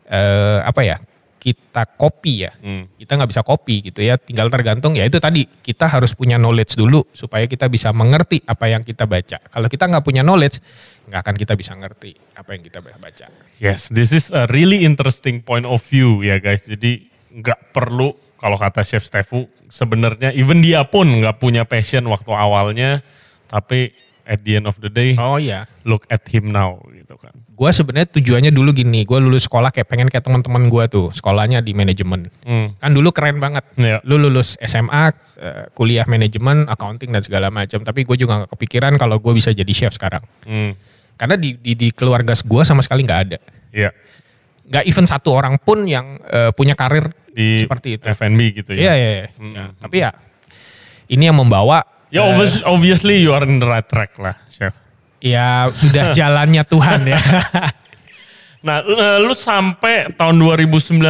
[0.06, 0.96] eh, apa ya
[1.36, 2.86] kita copy ya Hmm.
[2.94, 6.78] kita nggak bisa copy gitu ya tinggal tergantung ya itu tadi kita harus punya knowledge
[6.78, 10.62] dulu supaya kita bisa mengerti apa yang kita baca kalau kita nggak punya knowledge
[11.10, 13.26] nggak akan kita bisa ngerti apa yang kita baca
[13.58, 16.62] Yes, this is a really interesting point of view ya guys.
[16.62, 18.10] Jadi nggak perlu
[18.42, 22.98] kalau kata Chef Stefu sebenarnya even dia pun nggak punya passion waktu awalnya,
[23.46, 27.34] tapi at the end of the day oh iya look at him now gitu kan.
[27.34, 31.58] gue sebenarnya tujuannya dulu gini gue lulus sekolah kayak pengen kayak teman-teman gue tuh sekolahnya
[31.58, 32.70] di manajemen Hmm.
[32.76, 33.98] kan dulu keren banget Iya.
[34.02, 38.94] lu lulus SMA eh, kuliah manajemen accounting dan segala macam tapi gue juga gak kepikiran
[38.94, 40.78] kalau gue bisa jadi chef sekarang Hmm.
[41.14, 43.38] karena di di, di keluarga gue sama sekali nggak ada
[43.70, 43.90] Iya.
[44.62, 48.92] Nggak even satu orang pun yang eh, punya karir Di seperti itu F&B gitu iya
[48.92, 48.94] ya.
[48.94, 49.26] iya iya.
[49.34, 49.52] Hmm.
[49.52, 50.10] Ya, tapi ya
[51.08, 54.76] ini yang membawa Ya obvious- obviously you are in the right track lah, Chef.
[55.18, 57.16] ya sudah jalannya Tuhan ya
[58.62, 61.02] Nah, eh, lu sampai tahun 2019,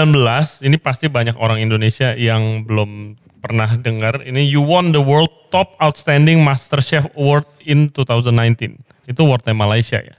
[0.64, 3.12] ini pasti banyak orang Indonesia yang belum
[3.44, 4.24] pernah dengar.
[4.24, 8.80] Ini you won the World Top Outstanding Master Chef Award in 2019.
[9.04, 10.16] Itu awardnya Malaysia ya?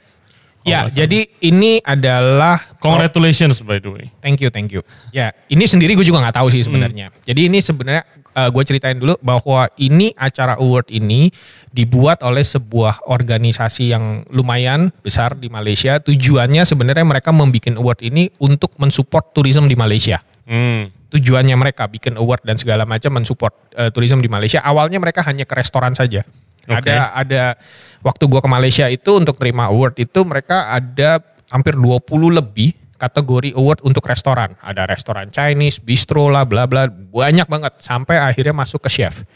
[0.63, 4.06] Ya jadi ini adalah Congratulations by the way.
[4.19, 4.84] Thank you, thank you.
[5.15, 7.15] Ya, ini sendiri gue juga nggak tahu sih sebenarnya.
[7.23, 8.04] Jadi ini sebenarnya
[8.52, 11.32] gue ceritain dulu bahwa ini acara award ini
[11.71, 16.04] dibuat oleh sebuah organisasi yang lumayan besar di Malaysia.
[16.04, 20.19] Tujuannya sebenarnya mereka membuat award ini untuk mensupport tourism di Malaysia.
[20.43, 20.91] Hmm.
[21.13, 24.60] Tujuannya mereka bikin award dan segala macam mensupport eh, tourism di Malaysia.
[24.60, 26.28] Awalnya mereka hanya ke restoran saja.
[26.63, 26.88] Oke.
[26.88, 27.43] Ada ada
[27.99, 31.19] waktu gua ke Malaysia itu untuk terima award itu mereka ada
[31.52, 34.56] hampir 20 lebih kategori award untuk restoran.
[34.63, 39.28] Ada restoran Chinese, bistro lah, bla bla, banyak banget sampai akhirnya masuk ke chef.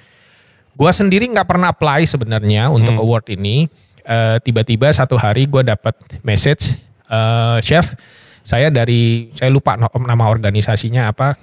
[0.71, 3.67] Gua sendiri nggak pernah apply sebenarnya untuk award ini.
[4.07, 6.79] Eh, Tiba-tiba satu hari gua dapat message,
[7.11, 7.91] eh, chef,
[8.47, 11.35] saya dari saya lupa nama organisasinya apa.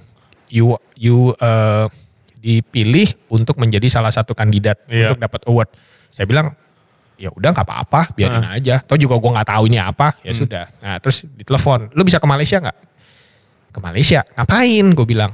[0.49, 1.87] You you eh,
[2.45, 5.09] dipilih untuk menjadi salah satu kandidat Iya.
[5.09, 5.73] untuk dapat award.
[6.13, 6.53] Saya bilang
[7.17, 8.85] ya udah nggak apa-apa, biarin aja.
[8.85, 10.69] Toh juga gua nggak taunya apa, ya sudah.
[10.85, 12.79] Nah terus ditelepon, lu bisa ke Malaysia nggak?
[13.73, 14.87] Ke Malaysia, ngapain?
[14.93, 15.33] Gue bilang.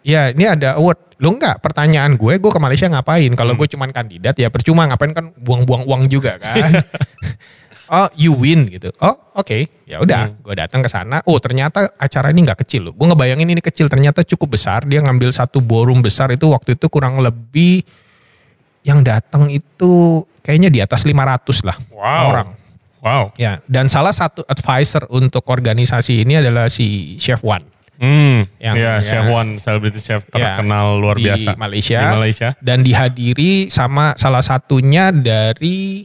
[0.00, 1.18] Ya ini ada award.
[1.18, 3.32] Lu enggak, pertanyaan gue, gue ke Malaysia ngapain?
[3.32, 6.72] Kalau gue cuman kandidat ya percuma, ngapain kan buang-buang uang juga kan.
[7.88, 8.90] oh you win gitu.
[8.98, 10.34] Oh oke, ya udah.
[10.40, 11.22] Gue datang ke sana.
[11.24, 12.94] Oh ternyata acara ini nggak kecil loh.
[12.94, 14.84] Gue ngebayangin ini kecil, ternyata cukup besar.
[14.84, 17.82] Dia ngambil satu ballroom besar itu waktu itu kurang lebih
[18.82, 22.24] yang datang itu kayaknya di atas 500 lah Wow.
[22.30, 22.48] orang.
[23.02, 23.24] Wow.
[23.34, 27.62] Ya, dan salah satu advisor untuk organisasi ini adalah si Chef Wan
[27.96, 28.44] Hmm.
[28.60, 28.94] Yang- ya, ya.
[29.00, 31.96] Chef One, celebrity chef Ya, terkenal luar di biasa Malaysia.
[31.96, 32.48] Di Malaysia.
[32.60, 36.04] dan dihadiri sama salah satunya dari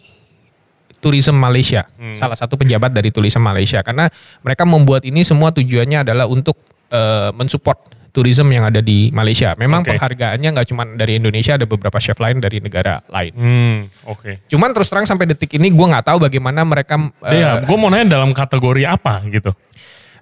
[1.01, 2.13] Tourism Malaysia, Hmm.
[2.13, 4.05] salah satu pejabat dari Tourism Malaysia karena
[4.39, 6.55] mereka membuat ini semua tujuannya adalah untuk
[6.87, 7.79] eh, mensupport
[8.11, 9.55] tourism yang ada di Malaysia.
[9.55, 9.95] Memang Oke.
[9.95, 13.31] penghargaannya nggak cuma dari Indonesia, ada beberapa chef lain dari negara lain.
[13.31, 14.43] Hmm, oke.
[14.51, 17.87] Cuman terus terang sampai detik ini gue nggak tahu bagaimana mereka eh, Ya, gue mau
[17.87, 19.55] nanya dalam kategori apa gitu?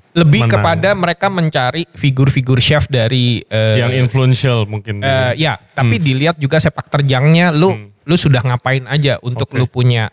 [0.09, 0.53] lebih menang.
[0.57, 5.01] kepada mereka mencari figur-figur chef dari eh, yang influential mungkin.
[5.01, 7.73] Eh, ya, tapi dilihat juga sepak terjangnya lu
[8.05, 9.57] lu sudah ngapain aja untuk Oke.
[9.61, 10.09] lu punya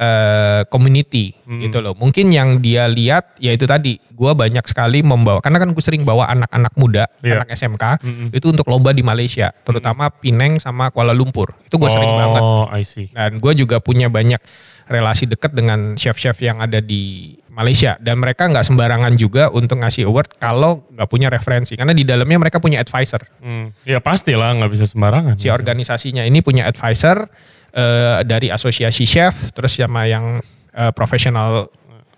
[0.00, 1.92] eh community gitu loh.
[1.92, 6.02] Mungkin yang dia lihat ya itu tadi, gua banyak sekali membawa karena kan gue sering
[6.02, 7.44] bawa anak-anak muda, Iya.
[7.44, 7.84] anak SMK
[8.32, 11.52] itu untuk lomba di Malaysia, terutama Penang sama Kuala Lumpur.
[11.62, 12.40] Itu gue sering banget.
[12.40, 13.12] Oh, I see.
[13.12, 14.40] Dan gue juga punya banyak
[14.86, 20.06] relasi dekat dengan chef-chef yang ada di Malaysia dan mereka nggak sembarangan juga untuk ngasih
[20.06, 23.70] award kalau nggak punya referensi karena di dalamnya mereka punya advisor Hmm.
[23.84, 25.36] Ya pastilah nggak bisa sembarangan.
[25.36, 27.30] si organisasinya ini punya advisor
[27.72, 30.38] eh, dari asosiasi chef terus sama yang
[30.72, 31.70] eh, profesional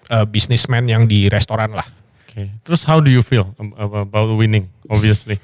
[0.09, 1.87] eh, businessman yang di restoran lah.
[2.29, 2.49] Oke.
[2.65, 4.65] Terus how do you feel ab- ab- about winning?
[4.88, 5.37] Obviously.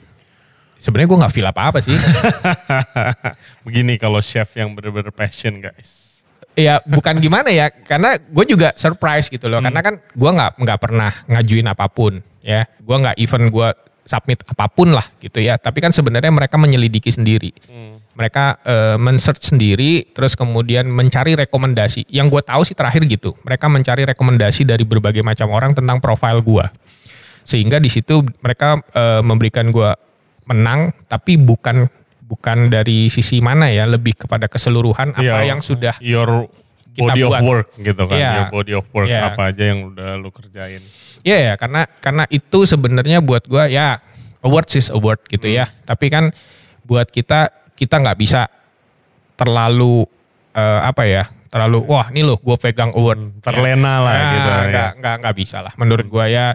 [0.78, 1.92] Sebenarnya gue nggak feel apa-apa sih.
[3.66, 6.06] Begini kalau chef yang benar-benar passion guys.
[6.58, 9.62] ya bukan gimana ya, karena gue juga surprise gitu loh.
[9.62, 12.66] Karena kan gue nggak nggak pernah ngajuin apa pun ya.
[12.82, 13.68] Gue nggak even gue
[14.08, 15.60] submit apa pun lah gitu ya.
[15.60, 17.52] Tapi kan sebenarnya mereka menyelidiki sendiri.
[18.16, 22.08] Mereka eh, men-search sendiri, terus kemudian mencari rekomendasi.
[22.08, 26.40] Yang gue tahu sih terakhir gitu, mereka mencari rekomendasi dari berbagai macam orang tentang profil
[26.40, 26.66] gue.
[27.44, 29.92] Sehingga di situ mereka eh, memberikan gue
[30.48, 31.86] menang, tapi bukan
[32.24, 36.48] bukan dari sisi mana ya, lebih kepada keseluruhan apa Iya, yang sudah your
[36.98, 37.42] kita body of buat.
[37.46, 38.16] work gitu kan.
[38.18, 38.32] Iya.
[38.34, 39.22] Your body of work Iya.
[39.28, 40.82] apa aja yang udah lu kerjain.
[41.22, 44.02] Iya ya, karena karena itu sebenarnya buat gua ya
[44.40, 45.70] awards is award gitu ya.
[45.82, 46.34] Tapi kan
[46.82, 48.50] buat kita kita nggak bisa
[49.34, 50.02] terlalu
[50.50, 54.48] eh, apa ya terlalu wah ini loh gue pegang award terlena lah Nah, gitu.
[54.48, 54.60] ya.
[54.68, 56.52] nggak nggak nggak bisa lah menurut gue ya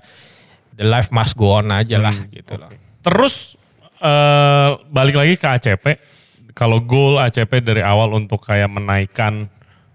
[0.74, 2.70] the life must go on aja lah gitu loh
[3.02, 3.58] Terus
[4.00, 5.86] eh, balik lagi ke ACP.
[6.54, 9.50] Kalau goal ACP dari awal untuk kayak menaikkan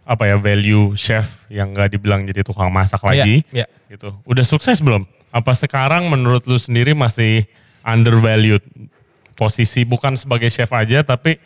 [0.09, 3.92] apa ya value chef yang nggak dibilang jadi tukang masak lagi, Iya, iya.
[3.92, 4.16] gitu.
[4.25, 5.05] Udah sukses belum?
[5.29, 7.44] Apa sekarang menurut lu sendiri masih
[7.85, 8.64] undervalued
[9.37, 11.37] posisi bukan sebagai chef aja tapi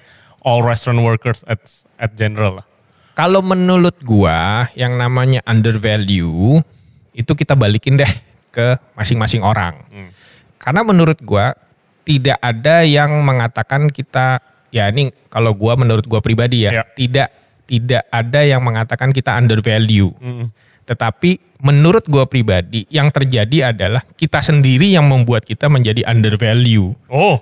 [0.40, 1.58] all restaurant workers at
[1.98, 2.66] at general lah.
[3.12, 6.62] Kalau menurut gua yang namanya undervalue
[7.12, 8.08] itu kita balikin deh
[8.48, 9.82] ke masing-masing orang.
[10.56, 11.52] Karena menurut gua
[12.02, 14.38] tidak ada yang mengatakan kita
[14.70, 16.84] ya ini kalau gua menurut gua pribadi ya, Ya.
[16.94, 17.28] tidak
[17.72, 20.12] tidak ada yang mengatakan kita undervalue.
[20.84, 26.92] Tetapi menurut gua pribadi yang terjadi adalah kita sendiri yang membuat kita menjadi undervalue.
[27.08, 27.40] Oh,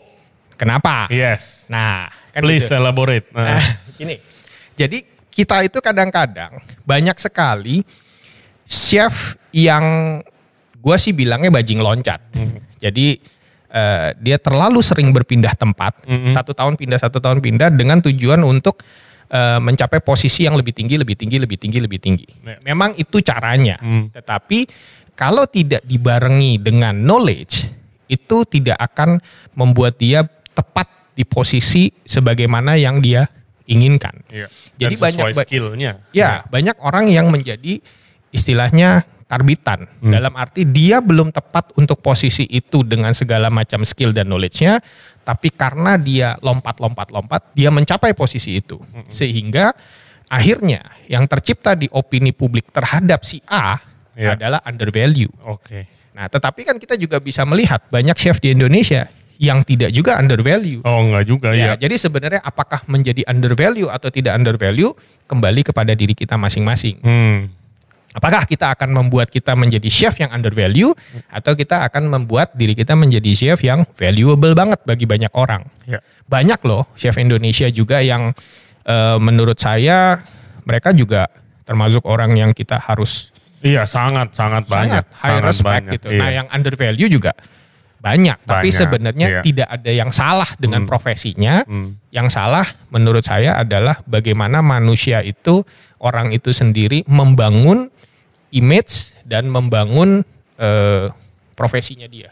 [0.54, 1.10] Kenapa?
[1.10, 1.66] yes.
[1.66, 2.78] Nah, kan Please gitu.
[2.78, 3.26] elaborate.
[3.34, 3.64] Nah, Nah,
[3.98, 4.22] gini.
[4.78, 5.02] Jadi
[5.34, 7.82] kita itu kadang-kadang banyak sekali
[8.62, 10.20] chef yang
[10.78, 12.22] gua sih bilangnya bajing loncat.
[12.78, 13.18] Jadi
[13.66, 18.84] eh, dia terlalu sering berpindah tempat, satu tahun pindah satu tahun pindah dengan tujuan untuk
[19.30, 22.26] eh, mencapai posisi yang lebih tinggi, lebih tinggi, lebih tinggi, lebih tinggi.
[22.42, 22.58] Ya.
[22.66, 23.78] Memang itu caranya.
[23.78, 24.10] Hmm.
[24.10, 24.66] Tetapi
[25.14, 27.70] kalau tidak dibarengi dengan knowledge,
[28.10, 29.22] itu tidak akan
[29.54, 33.24] membuat dia tepat di posisi sebagaimana yang dia
[33.70, 34.26] inginkan.
[34.28, 34.50] iya.
[34.80, 35.92] Jadi Dan banyak ba- skillnya.
[36.10, 37.78] Ya, banyak orang yang menjadi
[38.34, 39.86] istilahnya karbitan.
[40.02, 40.10] Hmm.
[40.10, 44.82] Dalam arti dia belum tepat untuk posisi itu dengan segala macam skill dan knowledge-nya,
[45.22, 48.82] tapi karena dia lompat-lompat-lompat, dia mencapai posisi itu.
[48.82, 49.06] Hmm.
[49.06, 49.70] Sehingga
[50.26, 53.78] akhirnya yang tercipta di opini publik terhadap si A
[54.18, 54.34] Ya.
[54.36, 55.30] adalah undervalue.
[55.46, 55.86] Oke.
[56.12, 59.08] Nah, tetapi kan kita juga bisa melihat banyak chef di Indonesia
[59.40, 60.84] yang tidak juga undervalue.
[60.84, 61.88] Oh enggak juga Ya, ya.
[61.88, 64.92] jadi sebenarnya apakah menjadi undervalue atau tidak undervalue
[65.24, 67.00] kembali kepada diri kita masing-masing.
[67.00, 67.48] Hmm.
[68.10, 70.90] Apakah kita akan membuat kita menjadi chef yang undervalue
[71.30, 75.62] atau kita akan membuat diri kita menjadi chef yang valuable banget bagi banyak orang.
[75.86, 76.02] Ya.
[76.26, 78.34] Banyak loh chef Indonesia juga yang
[78.82, 80.26] eh, menurut saya
[80.66, 81.30] mereka juga
[81.62, 85.04] termasuk orang yang kita harus Iya sangat sangat banyak.
[85.04, 85.92] sangat high sangat respect banyak.
[85.94, 86.06] gitu.
[86.10, 86.18] Iya.
[86.18, 87.32] Nah, yang undervalue juga
[88.00, 89.40] banyak, tapi Banyak, sebenarnya iya.
[89.44, 91.60] tidak ada yang salah dengan profesinya.
[91.68, 92.00] Hmm.
[92.08, 95.60] Yang salah menurut saya adalah bagaimana manusia itu
[96.00, 97.92] orang itu sendiri membangun
[98.50, 100.22] image dan membangun
[100.56, 101.06] eh,
[101.54, 102.30] profesinya dia.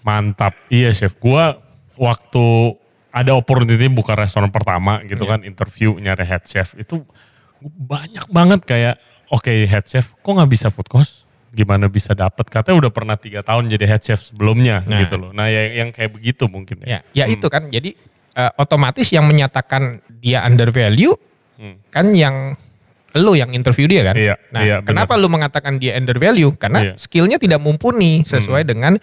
[0.00, 0.54] Mantap.
[0.66, 1.14] Iya chef.
[1.16, 1.58] Gua
[1.94, 2.74] waktu
[3.10, 5.30] ada opportunity buka restoran pertama gitu Iya.
[5.34, 7.02] kan interview nyari head chef itu
[7.58, 8.94] banyak banget kayak
[9.26, 13.42] oke head chef kok nggak bisa food course gimana bisa dapat katanya udah pernah tiga
[13.42, 15.02] tahun jadi head chef sebelumnya Nah.
[15.02, 17.66] gitu loh nah yang, yang kayak begitu mungkin Ya, ya, ya itu kan.
[17.66, 17.96] Jadi
[18.36, 21.16] eh, otomatis yang menyatakan dia undervalue
[21.58, 21.74] Hmm.
[21.90, 22.54] kan yang
[23.16, 24.14] lu yang interview dia kan.
[24.14, 26.52] Iya, nah, iya, kenapa lu mengatakan dia undervalue?
[26.54, 26.94] Karena Iya.
[27.00, 29.00] skillnya tidak mumpuni sesuai dengan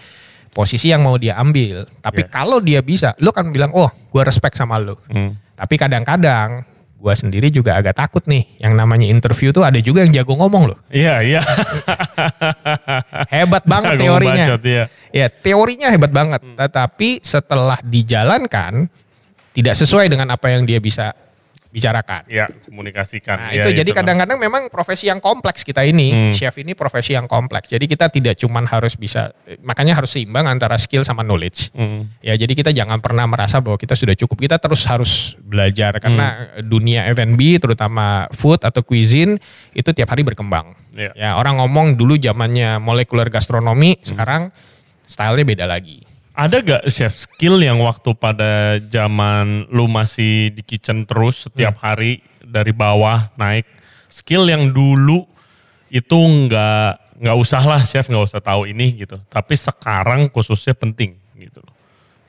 [0.53, 1.89] posisi yang mau dia ambil.
[1.99, 2.29] Tapi Yes.
[2.29, 4.93] kalau dia bisa, lu kan bilang, oh, gua respect sama lu.
[5.09, 5.33] Hmm.
[5.57, 6.63] Tapi kadang-kadang
[6.95, 8.45] gua sendiri juga agak takut nih.
[8.57, 10.79] Yang namanya interview tuh ada juga yang jago ngomong loh.
[10.89, 11.41] iya iya
[13.35, 14.45] Hebat banget Jago teorinya.
[14.47, 14.83] ngebacot, iya.
[15.11, 16.41] Ya, teorinya hebat banget.
[16.43, 16.55] Hmm.
[16.55, 18.87] Tetapi setelah dijalankan
[19.55, 21.15] tidak sesuai dengan apa yang dia bisa
[21.75, 22.23] bicarakan.
[22.31, 23.97] Iya, komunikasikan Nah, Iya, itu jadi lah.
[23.99, 26.31] kadang-kadang memang profesi yang kompleks kita ini, Hmm.
[26.31, 27.67] chef ini profesi yang kompleks.
[27.67, 31.75] Jadi kita tidak cuman harus bisa makanya harus seimbang antara skill sama knowledge.
[31.75, 32.07] Hmm.
[32.23, 34.39] Ya, jadi kita jangan pernah merasa bahwa kita sudah cukup.
[34.39, 36.63] Kita terus harus belajar karena Hmm.
[36.63, 39.35] dunia F&B terutama food atau cuisine
[39.75, 40.71] itu tiap hari berkembang.
[40.95, 41.11] Iya.
[41.11, 44.15] Ya, orang ngomong dulu zamannya molekuler gastronomi, Hmm.
[44.15, 44.41] sekarang
[45.03, 46.04] stylenya beda lagi.
[46.35, 52.19] Ada gak chef skill yang waktu pada zaman lu masih di kitchen terus setiap hari
[52.43, 53.63] dari bawah naik
[54.11, 55.23] skill yang dulu
[55.87, 59.15] itu nggak nggak usah lah chef nggak usah tahu ini gitu.
[59.31, 61.71] Tapi sekarang khususnya penting gitu loh.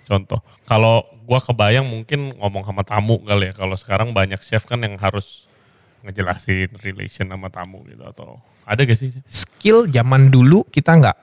[0.07, 0.39] Contoh
[0.71, 4.95] kalau gua kebayang mungkin ngomong sama tamu kali ya kalau sekarang banyak chef kan yang
[5.03, 5.51] harus
[6.07, 11.19] ngejelasin relation sama tamu gitu atau ada gak sih Skill zaman dulu kita nggak.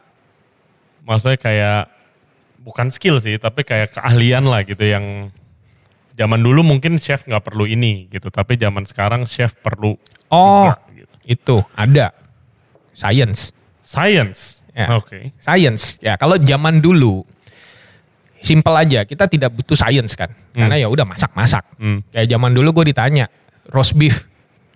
[1.08, 1.92] Maksudnya kayak
[2.63, 5.30] bukan skill sih tapi kayak keahlian lah gitu yang
[6.15, 9.99] zaman dulu mungkin chef nggak perlu ini gitu tapi zaman sekarang chef perlu
[10.34, 11.15] Oh, tiga, gitu.
[11.30, 12.10] itu ada
[12.89, 13.54] science.
[13.86, 14.89] science Ya.
[14.97, 16.02] oke Science.
[16.02, 17.21] Ya, kalau zaman dulu
[18.41, 20.34] simple aja, kita tidak butuh science kan.
[20.49, 21.62] Karena ya udah masak-masak.
[21.78, 22.02] Hmm.
[22.10, 23.30] Kayak zaman dulu gue ditanya,
[23.69, 24.26] roast beef,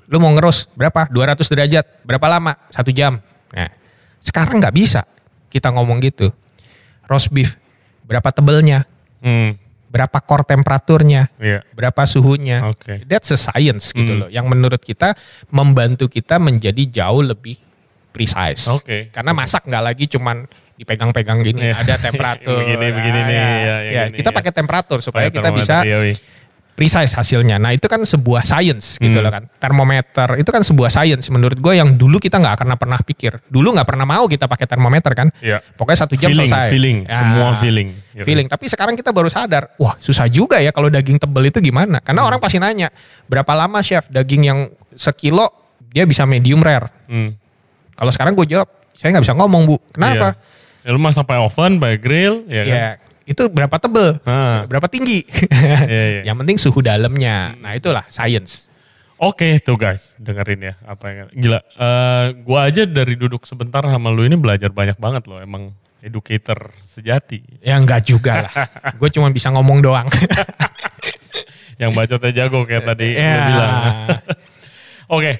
[0.05, 1.09] lu mau ngeros berapa?
[1.09, 2.53] 200 derajat, berapa lama?
[2.69, 3.17] Satu jam.
[3.57, 3.69] Nah,
[4.21, 5.01] sekarang nggak bisa
[5.49, 6.29] kita ngomong gitu.
[7.09, 7.57] Roast beef,
[8.07, 8.87] berapa tebelnya?
[9.19, 9.59] Hmm.
[9.87, 11.63] berapa core temperaturnya, Iya.
[11.71, 12.59] berapa suhunya.
[12.67, 13.07] Oke.
[13.07, 14.19] That's a science gitu Hmm.
[14.19, 14.29] loh.
[14.29, 15.15] Yang menurut kita
[15.47, 17.55] membantu kita menjadi jauh lebih
[18.11, 18.67] precise.
[18.67, 19.07] Oke.
[19.15, 20.43] Karena masak nggak lagi cuman
[20.75, 21.81] dipegang-pegang gini, Iya.
[21.81, 22.59] ada temperatur.
[22.67, 24.35] Begini, begini nih, ya, ya, ya, gini, kita ya.
[24.35, 25.81] pakai temperatur supaya kita bisa
[26.77, 27.57] precise hasilnya.
[27.57, 29.25] Nah itu kan sebuah science gitu Hmm.
[29.25, 29.43] loh kan.
[29.57, 33.41] Termometer itu kan sebuah science menurut gue yang dulu kita nggak pernah pernah pikir.
[33.49, 35.33] Dulu nggak pernah mau kita pakai termometer kan.
[35.41, 35.65] Iya.
[35.73, 36.69] Pokoknya satu jam Feeling, selesai.
[36.69, 37.89] feeling, Ya, semua feeling.
[38.13, 38.23] Iya.
[38.23, 38.45] Feeling.
[38.45, 41.97] Tapi sekarang kita baru sadar, wah susah juga ya kalau daging tebel itu gimana.
[41.97, 42.29] Karena Hmm.
[42.29, 42.93] orang pasti nanya,
[43.25, 44.59] berapa lama chef daging yang
[44.93, 45.49] sekilo
[45.89, 46.93] dia bisa medium rare.
[47.09, 47.33] Hmm.
[47.91, 49.81] Kalau sekarang gue jawab, saya nggak bisa ngomong bu.
[49.89, 50.37] Kenapa?
[50.37, 50.85] Iya.
[50.85, 52.79] Ya, lu mah sampai oven, pakai grill, ya kan?
[53.27, 54.63] Itu berapa tebel, Ah.
[54.63, 55.27] berapa tinggi.
[55.91, 56.21] Iya, iya.
[56.23, 57.59] Yang penting suhu dalamnya.
[57.59, 58.71] Nah itulah science.
[59.17, 61.59] Oke tuh guys, dengerin ya apa yang gila.
[61.59, 65.41] eh gua aja dari duduk sebentar sama lu ini belajar banyak banget loh.
[65.41, 67.41] Emang educator sejati.
[67.59, 68.53] Ya enggak juga lah.
[69.01, 70.07] Gue cuma bisa ngomong doang.
[71.81, 73.37] Yang bacotnya jago kayak tadi lu ya.
[73.43, 73.73] bilang.
[75.07, 75.31] Oke,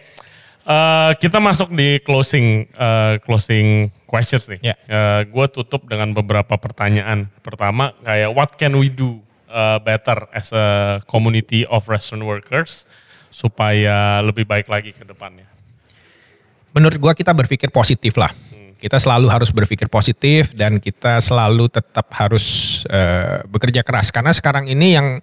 [0.68, 4.76] eh, kita masuk di closing eh, closing questions nih.
[4.76, 4.76] Ya.
[5.24, 7.32] gue tutup dengan beberapa pertanyaan.
[7.40, 12.84] Pertama kayak what can we do eh, better as a community of restaurant workers
[13.32, 15.48] supaya lebih baik lagi ke depannya.
[16.78, 18.30] Menurut gua kita berpikir positif lah.
[18.78, 22.46] Kita selalu harus berpikir positif dan kita selalu tetap harus
[22.90, 24.14] eh, bekerja keras.
[24.14, 25.18] Karena sekarang ini yang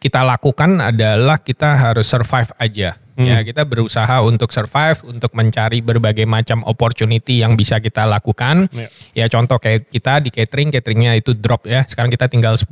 [0.00, 2.96] kita lakukan adalah kita harus survive aja.
[3.20, 8.72] Ya, kita berusaha untuk survive, untuk mencari berbagai macam opportunity yang bisa kita lakukan.
[8.72, 8.88] Ya.
[9.12, 11.84] Ya contoh kayak kita di catering, cateringnya itu drop ya.
[11.84, 12.64] Sekarang kita tinggal 10%.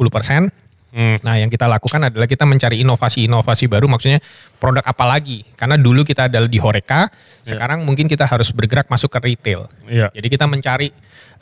[0.88, 1.20] Hmm.
[1.20, 4.24] Nah, yang kita lakukan adalah kita mencari inovasi-inovasi baru, maksudnya
[4.57, 5.44] produk apa lagi?
[5.53, 7.12] Karena dulu kita adalah di Horeca,
[7.44, 9.68] sekarang mungkin kita harus bergerak masuk ke retail.
[9.85, 10.09] Iya.
[10.16, 10.88] Jadi kita mencari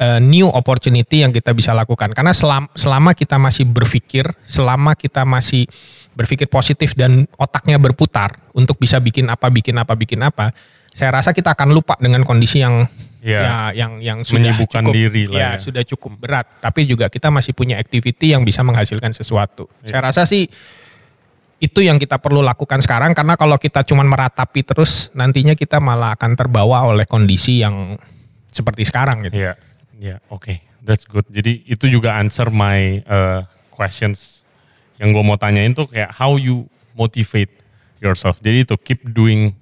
[0.03, 2.11] uh, new opportunity yang kita bisa lakukan.
[2.11, 5.71] Karena selam- selama kita masih berpikir, selama kita masih
[6.19, 10.51] berpikir positif dan otaknya berputar untuk bisa bikin apa, bikin apa, bikin apa,
[10.97, 12.89] saya rasa kita akan lupa dengan kondisi yang
[13.27, 13.43] Iya.
[13.43, 15.59] ya, yang yang sudah Menyibukkan cukup, diri lah ya, ya.
[15.59, 16.47] sudah cukup berat.
[16.63, 19.67] Tapi juga kita masih punya activity yang bisa menghasilkan sesuatu.
[19.83, 19.99] Iya.
[19.99, 20.47] Saya rasa sih
[21.59, 26.15] itu yang kita perlu lakukan sekarang karena kalau kita cuma meratapi terus nantinya kita malah
[26.15, 27.99] akan terbawa oleh kondisi yang
[28.47, 29.43] seperti sekarang gitu.
[29.43, 29.53] Iya,
[29.99, 31.27] iya, oke, that's good.
[31.27, 33.41] Jadi itu juga answer my uh,
[33.75, 34.47] questions
[35.03, 37.53] yang gue mau tanyain tuh kayak how you motivate
[38.01, 38.39] yourself.
[38.39, 39.57] Jadi itu keep doing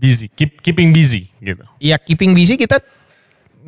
[0.00, 1.60] busy, keep keeping busy gitu.
[1.76, 2.80] Ya keeping busy kita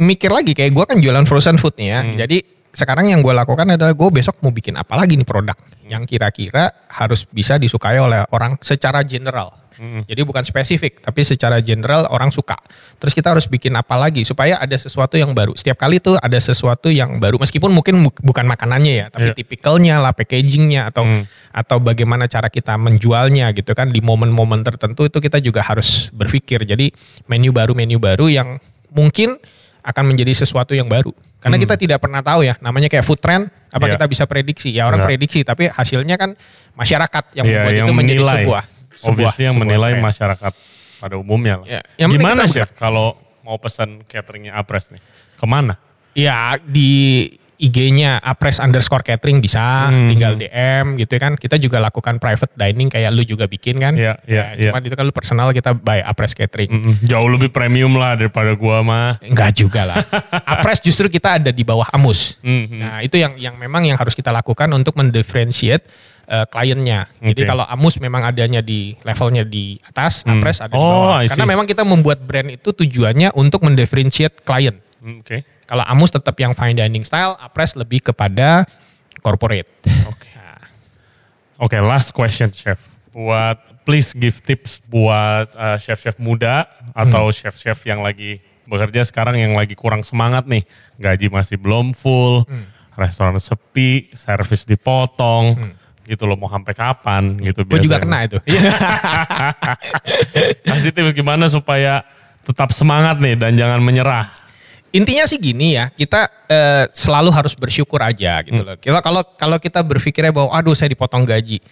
[0.01, 2.01] mikir lagi kayak gue kan jualan frozen food nih ya.
[2.01, 2.17] Hmm.
[2.17, 2.39] Jadi
[2.73, 6.73] sekarang yang gue lakukan adalah gue besok mau bikin apa lagi nih produk yang kira-kira
[6.89, 9.62] harus bisa disukai oleh orang secara general.
[9.75, 10.03] Hmm.
[10.05, 12.57] Jadi bukan spesifik, tapi secara general orang suka.
[12.97, 15.53] Terus kita harus bikin apa lagi supaya ada sesuatu yang baru.
[15.53, 19.37] Setiap kali tuh ada sesuatu yang baru, meskipun mungkin bu- bukan makanannya ya, tapi Iya.
[19.37, 21.25] tipikalnya lah, packagingnya atau Hmm.
[21.51, 26.65] atau bagaimana cara kita menjualnya gitu kan di momen-momen tertentu itu kita juga harus berpikir.
[26.65, 26.93] Jadi
[27.27, 28.57] menu baru menu baru yang
[28.89, 29.37] mungkin
[29.83, 31.11] akan menjadi sesuatu yang baru.
[31.43, 33.83] Karena kita tidak pernah tahu ya, namanya kayak food trend, apa Hmm.
[33.83, 33.93] Iya.
[33.99, 34.71] kita bisa prediksi?
[34.71, 35.11] Ya orang Enggak.
[35.19, 36.39] prediksi, tapi hasilnya kan
[36.73, 38.37] masyarakat yang Iya, membuat yang itu menjadi menilai.
[38.47, 38.63] sebuah
[39.03, 40.53] Obviously yang menilai masyarakat
[40.99, 41.67] pada umumnya lah.
[41.67, 45.03] Ya, yang Gimana kita chef kalau mau pesan cateringnya Apres nih?
[45.35, 45.75] Ke mana?
[46.15, 47.27] Ya di
[47.63, 50.11] IG-nya apres underscore catering bisa, Hmm.
[50.11, 51.39] tinggal DM gitu kan.
[51.39, 53.95] Kita juga lakukan private dining kayak lu juga bikin kan.
[53.95, 54.91] Iya, iya, Ya, Cuma iya.
[54.91, 56.67] itu kan lu personal kita by apres catering.
[56.75, 59.23] Mm-mm, Jauh lebih premium lah daripada gua mah.
[59.23, 60.03] Enggak juga lah.
[60.59, 62.43] apres justru kita ada di bawah amus.
[62.43, 62.79] Mhm.
[62.83, 65.87] Nah itu yang yang memang yang harus kita lakukan untuk mendifferentiate
[66.33, 67.13] eh, kliennya.
[67.21, 67.51] Jadi Oke.
[67.53, 70.41] kalau Amus memang adanya di levelnya di atas, Hmm.
[70.41, 71.21] Apres ada di Oh, bawah.
[71.29, 74.81] Karena memang kita membuat brand itu tujuannya untuk mendifferentiate klien.
[75.05, 75.45] Mm, Oke.
[75.69, 78.65] Kalau Amus tetap yang fine dining style, Apres lebih kepada
[79.21, 79.69] corporate.
[80.09, 80.33] Oke.
[81.61, 82.81] Oke, last question chef.
[83.13, 89.55] Buat please give tips buat uh, chef-chef muda atau chef-chef yang lagi bekerja sekarang yang
[89.55, 90.67] lagi kurang semangat nih.
[90.99, 92.43] Gaji masih belum full,
[92.95, 95.71] restoran sepi, servis dipotong.
[96.03, 98.03] Gitu loh mau sampai kapan gitu Gue juga biasanya.
[98.03, 98.39] kena itu.
[100.67, 102.03] Kasih tips gimana supaya
[102.43, 104.27] tetap semangat nih dan jangan menyerah.
[104.93, 108.77] Intinya sih gini ya, kita eh, selalu harus bersyukur aja gitu loh.
[108.77, 111.65] Kalau kalau kalau kita berpikirnya bahwa aduh saya dipotong gaji,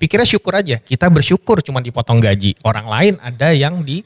[0.00, 0.80] pikirnya syukur aja.
[0.80, 2.56] Kita bersyukur cuma dipotong gaji.
[2.64, 4.00] Orang lain ada yang di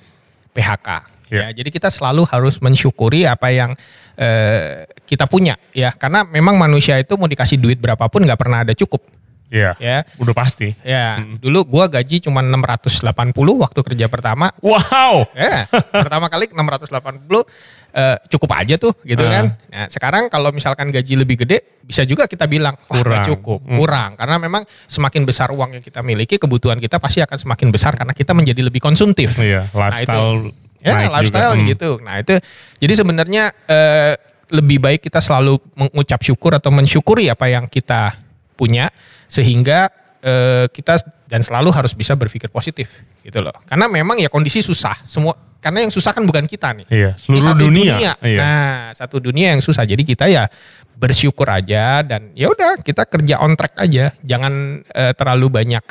[0.57, 0.89] PHK.
[1.29, 1.53] Ya.
[1.53, 3.77] Ya, jadi kita selalu harus mensyukuri apa yang
[4.17, 8.73] eh, kita punya ya, karena memang manusia itu mau dikasih duit berapapun nggak pernah ada
[8.73, 9.05] cukup.
[9.49, 9.73] Iya.
[9.81, 9.99] Ya.
[10.17, 10.77] Udah pasti.
[10.81, 14.53] Ya, dulu gua gaji cuma 680 waktu kerja pertama.
[14.61, 15.25] Wow.
[15.33, 17.49] Ya, pertama kali 680
[17.89, 19.33] eh, cukup aja tuh gitu Ah.
[19.33, 19.45] kan.
[19.73, 23.25] Nah, sekarang kalau misalkan gaji lebih gede bisa juga kita bilang Wah, Kurang.
[23.25, 23.81] cukup, Hmm.
[23.81, 27.97] kurang karena memang semakin besar uang yang kita miliki, kebutuhan kita pasti akan semakin besar
[27.97, 29.33] karena kita menjadi lebih konsumtif.
[29.35, 30.13] Iya, Nah, itu.
[30.13, 30.41] lifestyle
[30.79, 31.59] Ya, lifestyle juga.
[31.59, 31.71] Hmm.
[31.73, 31.91] gitu.
[32.05, 32.35] Nah, itu
[32.79, 34.15] jadi sebenarnya eh,
[34.49, 38.13] lebih baik kita selalu mengucap syukur atau mensyukuri apa yang kita
[38.59, 38.91] punya
[39.31, 39.87] sehingga
[40.19, 40.99] eh, kita
[41.31, 43.55] dan selalu harus bisa berpikir positif gitu loh.
[43.63, 44.99] Karena memang ya kondisi susah.
[45.07, 46.87] Semua karena yang susah kan bukan kita nih.
[46.91, 48.15] Iya, seluruh satu dunia.
[48.19, 48.39] Iya.
[48.43, 49.87] Nah, satu dunia yang susah.
[49.87, 50.51] Jadi kita ya
[50.99, 54.11] bersyukur aja dan ya udah kita kerja on track aja.
[54.27, 55.85] Jangan eh, terlalu banyak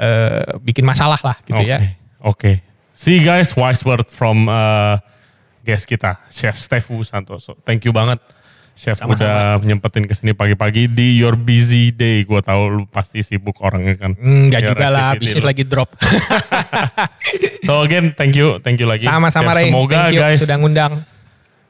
[0.00, 1.78] eh, bikin masalah lah gitu Oke, ya.
[2.24, 2.52] Oke.
[2.94, 5.02] See you guys, wise word from uh,
[5.66, 7.58] guest kita, Chef Stefu Santoso.
[7.66, 8.22] Thank you banget,
[8.74, 9.14] Chef Sama-sama.
[9.14, 12.26] udah nyempetin ke sini pagi-pagi di your busy day.
[12.26, 14.18] Gue tahu lu pasti sibuk orangnya kan.
[14.18, 15.94] Enggak Your juga lah, bisnis lagi drop.
[17.64, 19.08] So again, thank you, thank you lagi.
[19.08, 19.56] Sama-sama.
[19.56, 20.92] Ray, Semoga thank you guys, sudah ngundang.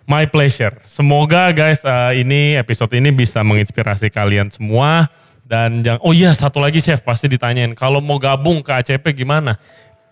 [0.05, 0.75] my pleasure.
[0.85, 5.07] Semoga guys uh, ini episode ini bisa menginspirasi kalian semua.
[5.45, 9.61] Dan jangan, oh iya satu lagi Chef pasti ditanyain, kalau mau gabung ke ACP gimana?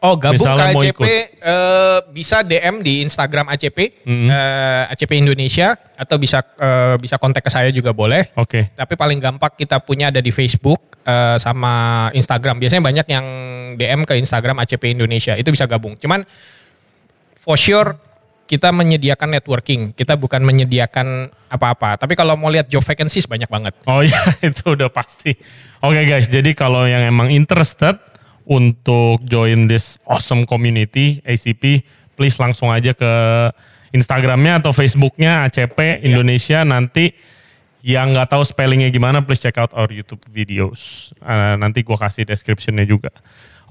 [0.02, 1.06] Oh gabung Misalnya ke ACP ikut.
[1.38, 4.28] eh, bisa DM di Instagram ACP, Mhm.
[4.28, 8.34] eh, ACP Indonesia atau bisa eh, bisa kontak ke saya juga boleh.
[8.34, 8.74] Oke.
[8.74, 11.72] Tapi paling gampang kita punya ada di Facebook eh, sama
[12.12, 12.58] Instagram.
[12.58, 13.26] Biasanya banyak yang
[13.74, 15.34] DM ke Instagram ACP Indonesia.
[15.34, 15.94] Itu bisa gabung.
[15.94, 16.26] Cuman
[17.34, 17.94] for sure
[18.44, 19.90] kita menyediakan networking.
[19.92, 21.96] Kita bukan menyediakan apa-apa.
[21.96, 23.74] Tapi kalau mau lihat job vacancies banyak banget.
[23.84, 25.32] Oh iya itu udah pasti.
[25.78, 27.96] Oke guys, jadi kalau yang emang interested
[28.52, 31.80] untuk join this awesome community ACP,
[32.12, 33.12] please langsung aja ke
[33.96, 37.16] Instagramnya atau Facebooknya ACP Indonesia nanti
[37.82, 41.10] yang nggak tahu spellingnya gimana, please check out our YouTube videos.
[41.18, 43.10] Eh, nanti gua kasih descriptionnya juga.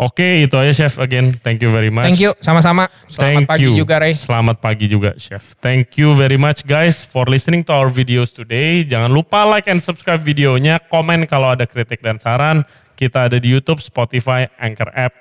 [0.02, 0.98] Oke, itu aja Chef.
[0.98, 2.10] Again, thank you very much.
[2.10, 2.90] Thank you, sama-sama.
[3.06, 3.86] Selamat Thank pagi you.
[3.86, 4.18] juga Ray.
[4.18, 5.54] Selamat pagi juga, Chef.
[5.62, 8.82] Thank you very much guys for listening to our videos today.
[8.82, 12.66] Jangan lupa like and subscribe videonya, komen kalau ada kritik dan saran.
[13.02, 15.18] Kita ada di YouTube, Spotify, Anchor App,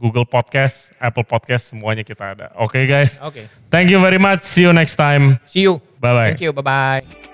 [0.00, 2.56] Google Podcast, Apple Podcast, semuanya kita ada.
[2.56, 3.20] Oke guys.
[3.20, 3.52] Oke.
[3.68, 4.48] Thank you very much.
[4.48, 5.36] See you next time.
[5.44, 5.76] See you.
[6.00, 6.32] Bye-bye.
[6.32, 6.56] Thank you.
[6.56, 7.27] Bye-bye.